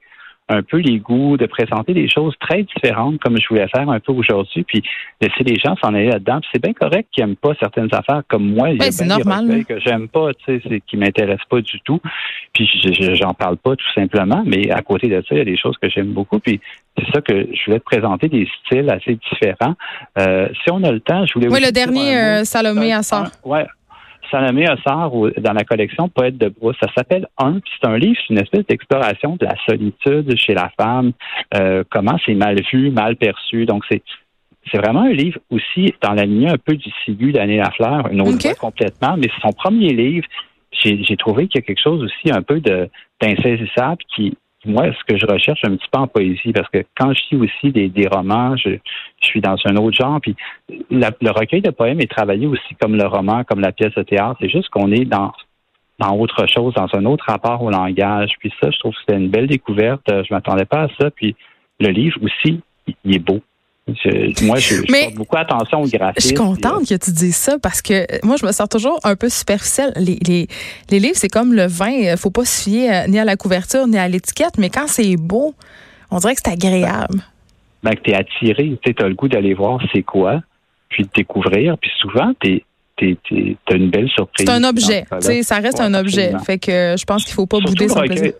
un 0.49 0.61
peu 0.61 0.77
les 0.77 0.99
goûts, 0.99 1.37
de 1.37 1.45
présenter 1.45 1.93
des 1.93 2.09
choses 2.09 2.33
très 2.39 2.63
différentes 2.63 3.19
comme 3.19 3.37
je 3.37 3.47
voulais 3.47 3.67
faire 3.73 3.89
un 3.89 3.99
peu 3.99 4.11
aujourd'hui, 4.11 4.63
puis 4.63 4.83
laisser 5.21 5.43
les 5.43 5.55
gens 5.57 5.75
s'en 5.77 5.93
aller 5.93 6.09
là-dedans. 6.09 6.41
C'est 6.51 6.61
bien 6.61 6.73
correct 6.73 7.07
qu'ils 7.11 7.23
n'aiment 7.23 7.35
pas 7.35 7.53
certaines 7.59 7.93
affaires 7.93 8.23
comme 8.27 8.53
moi. 8.53 8.69
Ben, 8.77 8.91
c'est 8.91 9.05
normal. 9.05 9.63
que 9.65 9.79
j'aime 9.79 10.07
pas, 10.07 10.33
tu 10.33 10.61
sais, 10.61 10.81
qui 10.85 10.97
m'intéressent 10.97 11.47
pas 11.49 11.61
du 11.61 11.79
tout. 11.81 11.99
Puis 12.53 12.69
j'en 13.15 13.33
parle 13.33 13.57
pas 13.57 13.75
tout 13.75 13.91
simplement, 13.95 14.43
mais 14.45 14.69
à 14.71 14.81
côté 14.81 15.07
de 15.07 15.21
ça, 15.21 15.27
il 15.31 15.37
y 15.37 15.41
a 15.41 15.45
des 15.45 15.57
choses 15.57 15.77
que 15.81 15.89
j'aime 15.89 16.11
beaucoup. 16.11 16.39
Puis 16.39 16.59
c'est 16.97 17.11
ça 17.11 17.21
que 17.21 17.47
je 17.53 17.65
voulais 17.65 17.79
te 17.79 17.85
présenter 17.85 18.27
des 18.27 18.47
styles 18.59 18.89
assez 18.89 19.17
différents. 19.31 19.75
Euh, 20.19 20.49
si 20.63 20.71
on 20.71 20.83
a 20.83 20.91
le 20.91 20.99
temps, 20.99 21.25
je 21.25 21.33
voulais. 21.33 21.47
Oui, 21.47 21.61
le 21.61 21.71
dernier 21.71 22.17
euh, 22.17 22.43
Salomé 22.43 22.93
Assar. 22.93 23.31
Ouais, 23.45 23.65
Salomé 24.31 24.65
Assar 24.65 25.11
dans 25.37 25.53
la 25.53 25.63
collection 25.63 26.09
Poète 26.09 26.37
de 26.37 26.49
brousse. 26.49 26.75
Ça 26.81 26.89
s'appelle 26.95 27.27
Un, 27.37 27.59
c'est 27.63 27.87
un 27.87 27.97
livre, 27.97 28.17
c'est 28.21 28.33
une 28.33 28.39
espèce 28.39 28.65
d'exploration 28.65 29.35
de 29.35 29.45
la 29.45 29.55
solitude 29.67 30.35
chez 30.37 30.53
la 30.53 30.71
femme, 30.79 31.13
euh, 31.55 31.83
comment 31.89 32.17
c'est 32.25 32.33
mal 32.33 32.61
vu, 32.71 32.91
mal 32.91 33.15
perçu. 33.15 33.65
Donc, 33.65 33.83
c'est 33.89 34.01
c'est 34.71 34.77
vraiment 34.77 35.01
un 35.01 35.11
livre 35.11 35.39
aussi 35.49 35.93
dans 36.01 36.13
la 36.13 36.25
lignée 36.25 36.49
un 36.49 36.57
peu 36.57 36.75
du 36.75 36.89
Sigu 37.03 37.33
d'Annie 37.33 37.57
Lafleur, 37.57 38.07
une 38.09 38.21
autre 38.21 38.57
complètement, 38.57 39.17
mais 39.17 39.27
c'est 39.35 39.41
son 39.41 39.51
premier 39.51 39.89
livre. 39.89 40.25
J'ai 40.71 41.17
trouvé 41.17 41.47
qu'il 41.47 41.59
y 41.59 41.63
a 41.63 41.67
quelque 41.67 41.81
chose 41.81 42.01
aussi 42.01 42.31
un 42.31 42.41
peu 42.41 42.59
de 42.59 42.89
d'insaisissable 43.21 44.01
qui 44.15 44.37
moi, 44.65 44.85
ce 44.93 45.03
que 45.05 45.17
je 45.17 45.25
recherche 45.25 45.61
un 45.63 45.75
petit 45.75 45.87
peu 45.91 45.99
en 45.99 46.07
poésie, 46.07 46.53
parce 46.53 46.69
que 46.69 46.83
quand 46.97 47.13
je 47.13 47.21
lis 47.31 47.41
aussi 47.41 47.71
des, 47.71 47.89
des 47.89 48.07
romans, 48.07 48.55
je, 48.57 48.77
suis 49.21 49.41
dans 49.41 49.55
un 49.65 49.77
autre 49.77 49.95
genre. 49.97 50.19
Puis 50.21 50.35
le 50.69 51.31
recueil 51.31 51.61
de 51.61 51.71
poèmes 51.71 52.01
est 52.01 52.11
travaillé 52.11 52.45
aussi 52.45 52.75
comme 52.79 52.95
le 52.95 53.05
roman, 53.05 53.43
comme 53.43 53.61
la 53.61 53.71
pièce 53.71 53.93
de 53.95 54.03
théâtre. 54.03 54.37
C'est 54.41 54.49
juste 54.49 54.69
qu'on 54.69 54.91
est 54.91 55.05
dans 55.05 55.31
dans 55.99 56.17
autre 56.17 56.45
chose, 56.47 56.73
dans 56.73 56.87
un 56.93 57.05
autre 57.05 57.23
rapport 57.27 57.61
au 57.61 57.69
langage. 57.69 58.31
Puis 58.39 58.51
ça, 58.61 58.71
je 58.71 58.79
trouve 58.79 58.93
que 58.93 58.99
c'était 59.01 59.17
une 59.17 59.29
belle 59.29 59.47
découverte. 59.47 60.01
Je 60.07 60.33
m'attendais 60.33 60.65
pas 60.65 60.83
à 60.83 60.87
ça. 60.99 61.11
Puis 61.11 61.35
le 61.79 61.89
livre 61.89 62.19
aussi, 62.21 62.61
il 63.05 63.15
est 63.15 63.19
beau 63.19 63.41
moi, 63.87 64.59
je, 64.59 64.75
je 64.75 65.15
beaucoup 65.15 65.35
attention 65.35 65.81
au 65.81 65.87
graphisme. 65.87 66.21
Je 66.21 66.27
suis 66.27 66.35
contente 66.35 66.87
que 66.87 66.95
tu 66.95 67.11
dises 67.11 67.35
ça 67.35 67.59
parce 67.59 67.81
que 67.81 67.93
euh, 67.93 68.19
moi, 68.23 68.37
je 68.37 68.45
me 68.45 68.51
sens 68.53 68.69
toujours 68.69 68.99
un 69.03 69.17
peu 69.17 69.27
superficielle. 69.27 69.91
Les, 69.97 70.17
les, 70.25 70.47
les 70.89 70.99
livres, 70.99 71.15
c'est 71.15 71.29
comme 71.29 71.53
le 71.53 71.67
vin. 71.67 71.89
Il 71.89 72.17
faut 72.17 72.31
pas 72.31 72.45
se 72.45 72.63
fier 72.63 72.89
euh, 72.89 73.07
ni 73.07 73.19
à 73.19 73.25
la 73.25 73.35
couverture 73.35 73.85
ni 73.87 73.97
à 73.97 74.07
l'étiquette, 74.07 74.57
mais 74.57 74.69
quand 74.69 74.87
c'est 74.87 75.17
beau, 75.17 75.53
on 76.11 76.19
dirait 76.19 76.35
que 76.35 76.41
c'est 76.45 76.51
agréable. 76.51 77.23
Ben, 77.83 77.91
que 77.95 78.01
tu 78.01 78.11
es 78.11 78.15
attiré. 78.15 78.79
Tu 78.81 78.95
as 78.97 79.07
le 79.09 79.15
goût 79.15 79.27
d'aller 79.27 79.53
voir 79.53 79.81
c'est 79.91 80.03
quoi, 80.03 80.41
puis 80.87 81.03
de 81.03 81.09
découvrir. 81.13 81.77
Puis 81.77 81.91
souvent, 81.99 82.31
tu 82.39 82.63
as 83.01 83.75
une 83.75 83.89
belle 83.89 84.09
surprise. 84.09 84.45
C'est 84.47 84.53
un 84.53 84.63
objet. 84.63 85.03
Ça 85.41 85.57
reste 85.57 85.81
un 85.81 85.93
objet. 85.93 86.31
Fait 86.45 86.57
que 86.57 86.95
je 86.97 87.03
pense 87.03 87.25
qu'il 87.25 87.33
faut 87.33 87.47
pas 87.47 87.59
bouder 87.59 87.89
son 87.89 87.99
plaisir 87.99 88.31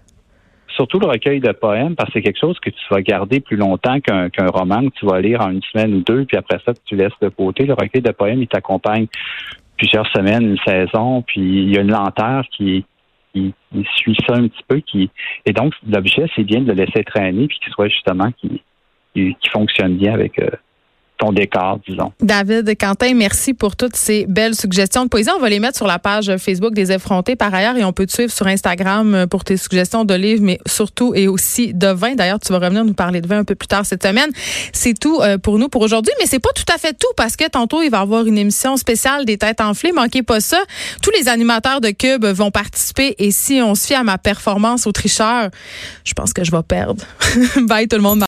surtout 0.75 0.99
le 0.99 1.07
recueil 1.07 1.39
de 1.39 1.51
poèmes, 1.51 1.95
parce 1.95 2.09
que 2.09 2.19
c'est 2.19 2.21
quelque 2.21 2.39
chose 2.39 2.59
que 2.59 2.69
tu 2.69 2.81
vas 2.89 3.01
garder 3.01 3.39
plus 3.39 3.57
longtemps 3.57 3.99
qu'un 3.99 4.29
roman 4.47 4.87
que 4.89 4.93
tu 4.99 5.05
vas 5.05 5.21
lire 5.21 5.41
en 5.41 5.51
une 5.51 5.61
semaine 5.61 5.93
ou 5.93 6.01
deux, 6.01 6.25
puis 6.25 6.37
après 6.37 6.59
ça, 6.65 6.73
tu 6.85 6.95
laisses 6.95 7.17
de 7.21 7.29
côté. 7.29 7.65
Le 7.65 7.73
recueil 7.73 8.01
de 8.01 8.11
poèmes, 8.11 8.41
il 8.41 8.47
t'accompagne 8.47 9.07
plusieurs 9.77 10.07
semaines, 10.07 10.43
une 10.43 10.57
saison, 10.65 11.21
puis 11.21 11.41
il 11.41 11.73
y 11.73 11.77
a 11.77 11.81
une 11.81 11.91
lenteur 11.91 12.45
qui, 12.55 12.85
suit 13.95 14.15
ça 14.27 14.35
un 14.35 14.47
petit 14.47 14.63
peu. 14.67 14.79
Qui, 14.79 15.09
et 15.45 15.53
donc, 15.53 15.73
l'objet, 15.87 16.25
c'est 16.35 16.43
bien 16.43 16.61
de 16.61 16.71
le 16.71 16.73
laisser 16.73 17.03
traîner, 17.03 17.47
puis 17.47 17.59
qu'il 17.59 17.73
soit 17.73 17.89
justement 17.89 18.31
qui, 18.31 18.61
qui, 19.13 19.35
fonctionne 19.51 19.97
bien 19.97 20.13
avec 20.13 20.39
euh, 20.39 20.49
disons. 21.31 22.11
David 22.21 22.77
Quentin, 22.77 23.13
merci 23.13 23.53
pour 23.53 23.75
toutes 23.75 23.95
ces 23.95 24.25
belles 24.27 24.55
suggestions 24.55 25.03
de 25.03 25.09
poésie. 25.09 25.29
On 25.35 25.39
va 25.39 25.49
les 25.49 25.59
mettre 25.59 25.77
sur 25.77 25.87
la 25.87 25.99
page 25.99 26.35
Facebook 26.37 26.73
des 26.73 26.91
effrontés 26.91 27.35
par 27.35 27.53
ailleurs 27.53 27.77
et 27.77 27.83
on 27.83 27.93
peut 27.93 28.05
te 28.05 28.11
suivre 28.11 28.31
sur 28.31 28.47
Instagram 28.47 29.27
pour 29.29 29.43
tes 29.43 29.57
suggestions 29.57 30.05
de 30.05 30.13
livres, 30.13 30.43
mais 30.43 30.59
surtout 30.65 31.13
et 31.15 31.27
aussi 31.27 31.73
de 31.73 31.87
vin. 31.87 32.15
D'ailleurs, 32.15 32.39
tu 32.39 32.51
vas 32.51 32.59
revenir 32.59 32.83
nous 32.85 32.93
parler 32.93 33.21
de 33.21 33.27
vin 33.27 33.39
un 33.39 33.43
peu 33.43 33.55
plus 33.55 33.67
tard 33.67 33.85
cette 33.85 34.03
semaine. 34.03 34.29
C'est 34.73 34.97
tout 34.97 35.19
euh, 35.21 35.37
pour 35.37 35.59
nous 35.59 35.69
pour 35.69 35.81
aujourd'hui, 35.81 36.13
mais 36.19 36.25
c'est 36.25 36.39
pas 36.39 36.51
tout 36.53 36.71
à 36.73 36.77
fait 36.77 36.93
tout 36.93 37.11
parce 37.15 37.35
que 37.35 37.47
tantôt, 37.47 37.81
il 37.81 37.89
va 37.89 37.99
y 37.99 38.01
avoir 38.01 38.25
une 38.25 38.37
émission 38.37 38.77
spéciale 38.77 39.25
des 39.25 39.37
têtes 39.37 39.61
enflées. 39.61 39.91
Manquez 39.91 40.23
pas 40.23 40.39
ça. 40.39 40.59
Tous 41.01 41.11
les 41.17 41.27
animateurs 41.27 41.81
de 41.81 41.89
Cube 41.89 42.25
vont 42.25 42.51
participer 42.51 43.15
et 43.17 43.31
si 43.31 43.61
on 43.61 43.75
se 43.75 43.87
fie 43.87 43.95
à 43.95 44.03
ma 44.03 44.17
performance 44.17 44.87
au 44.87 44.91
tricheur, 44.91 45.49
je 46.03 46.13
pense 46.13 46.33
que 46.33 46.43
je 46.43 46.51
vais 46.51 46.63
perdre. 46.63 47.03
Bye 47.61 47.87
tout 47.87 47.95
le 47.95 48.01
monde. 48.01 48.21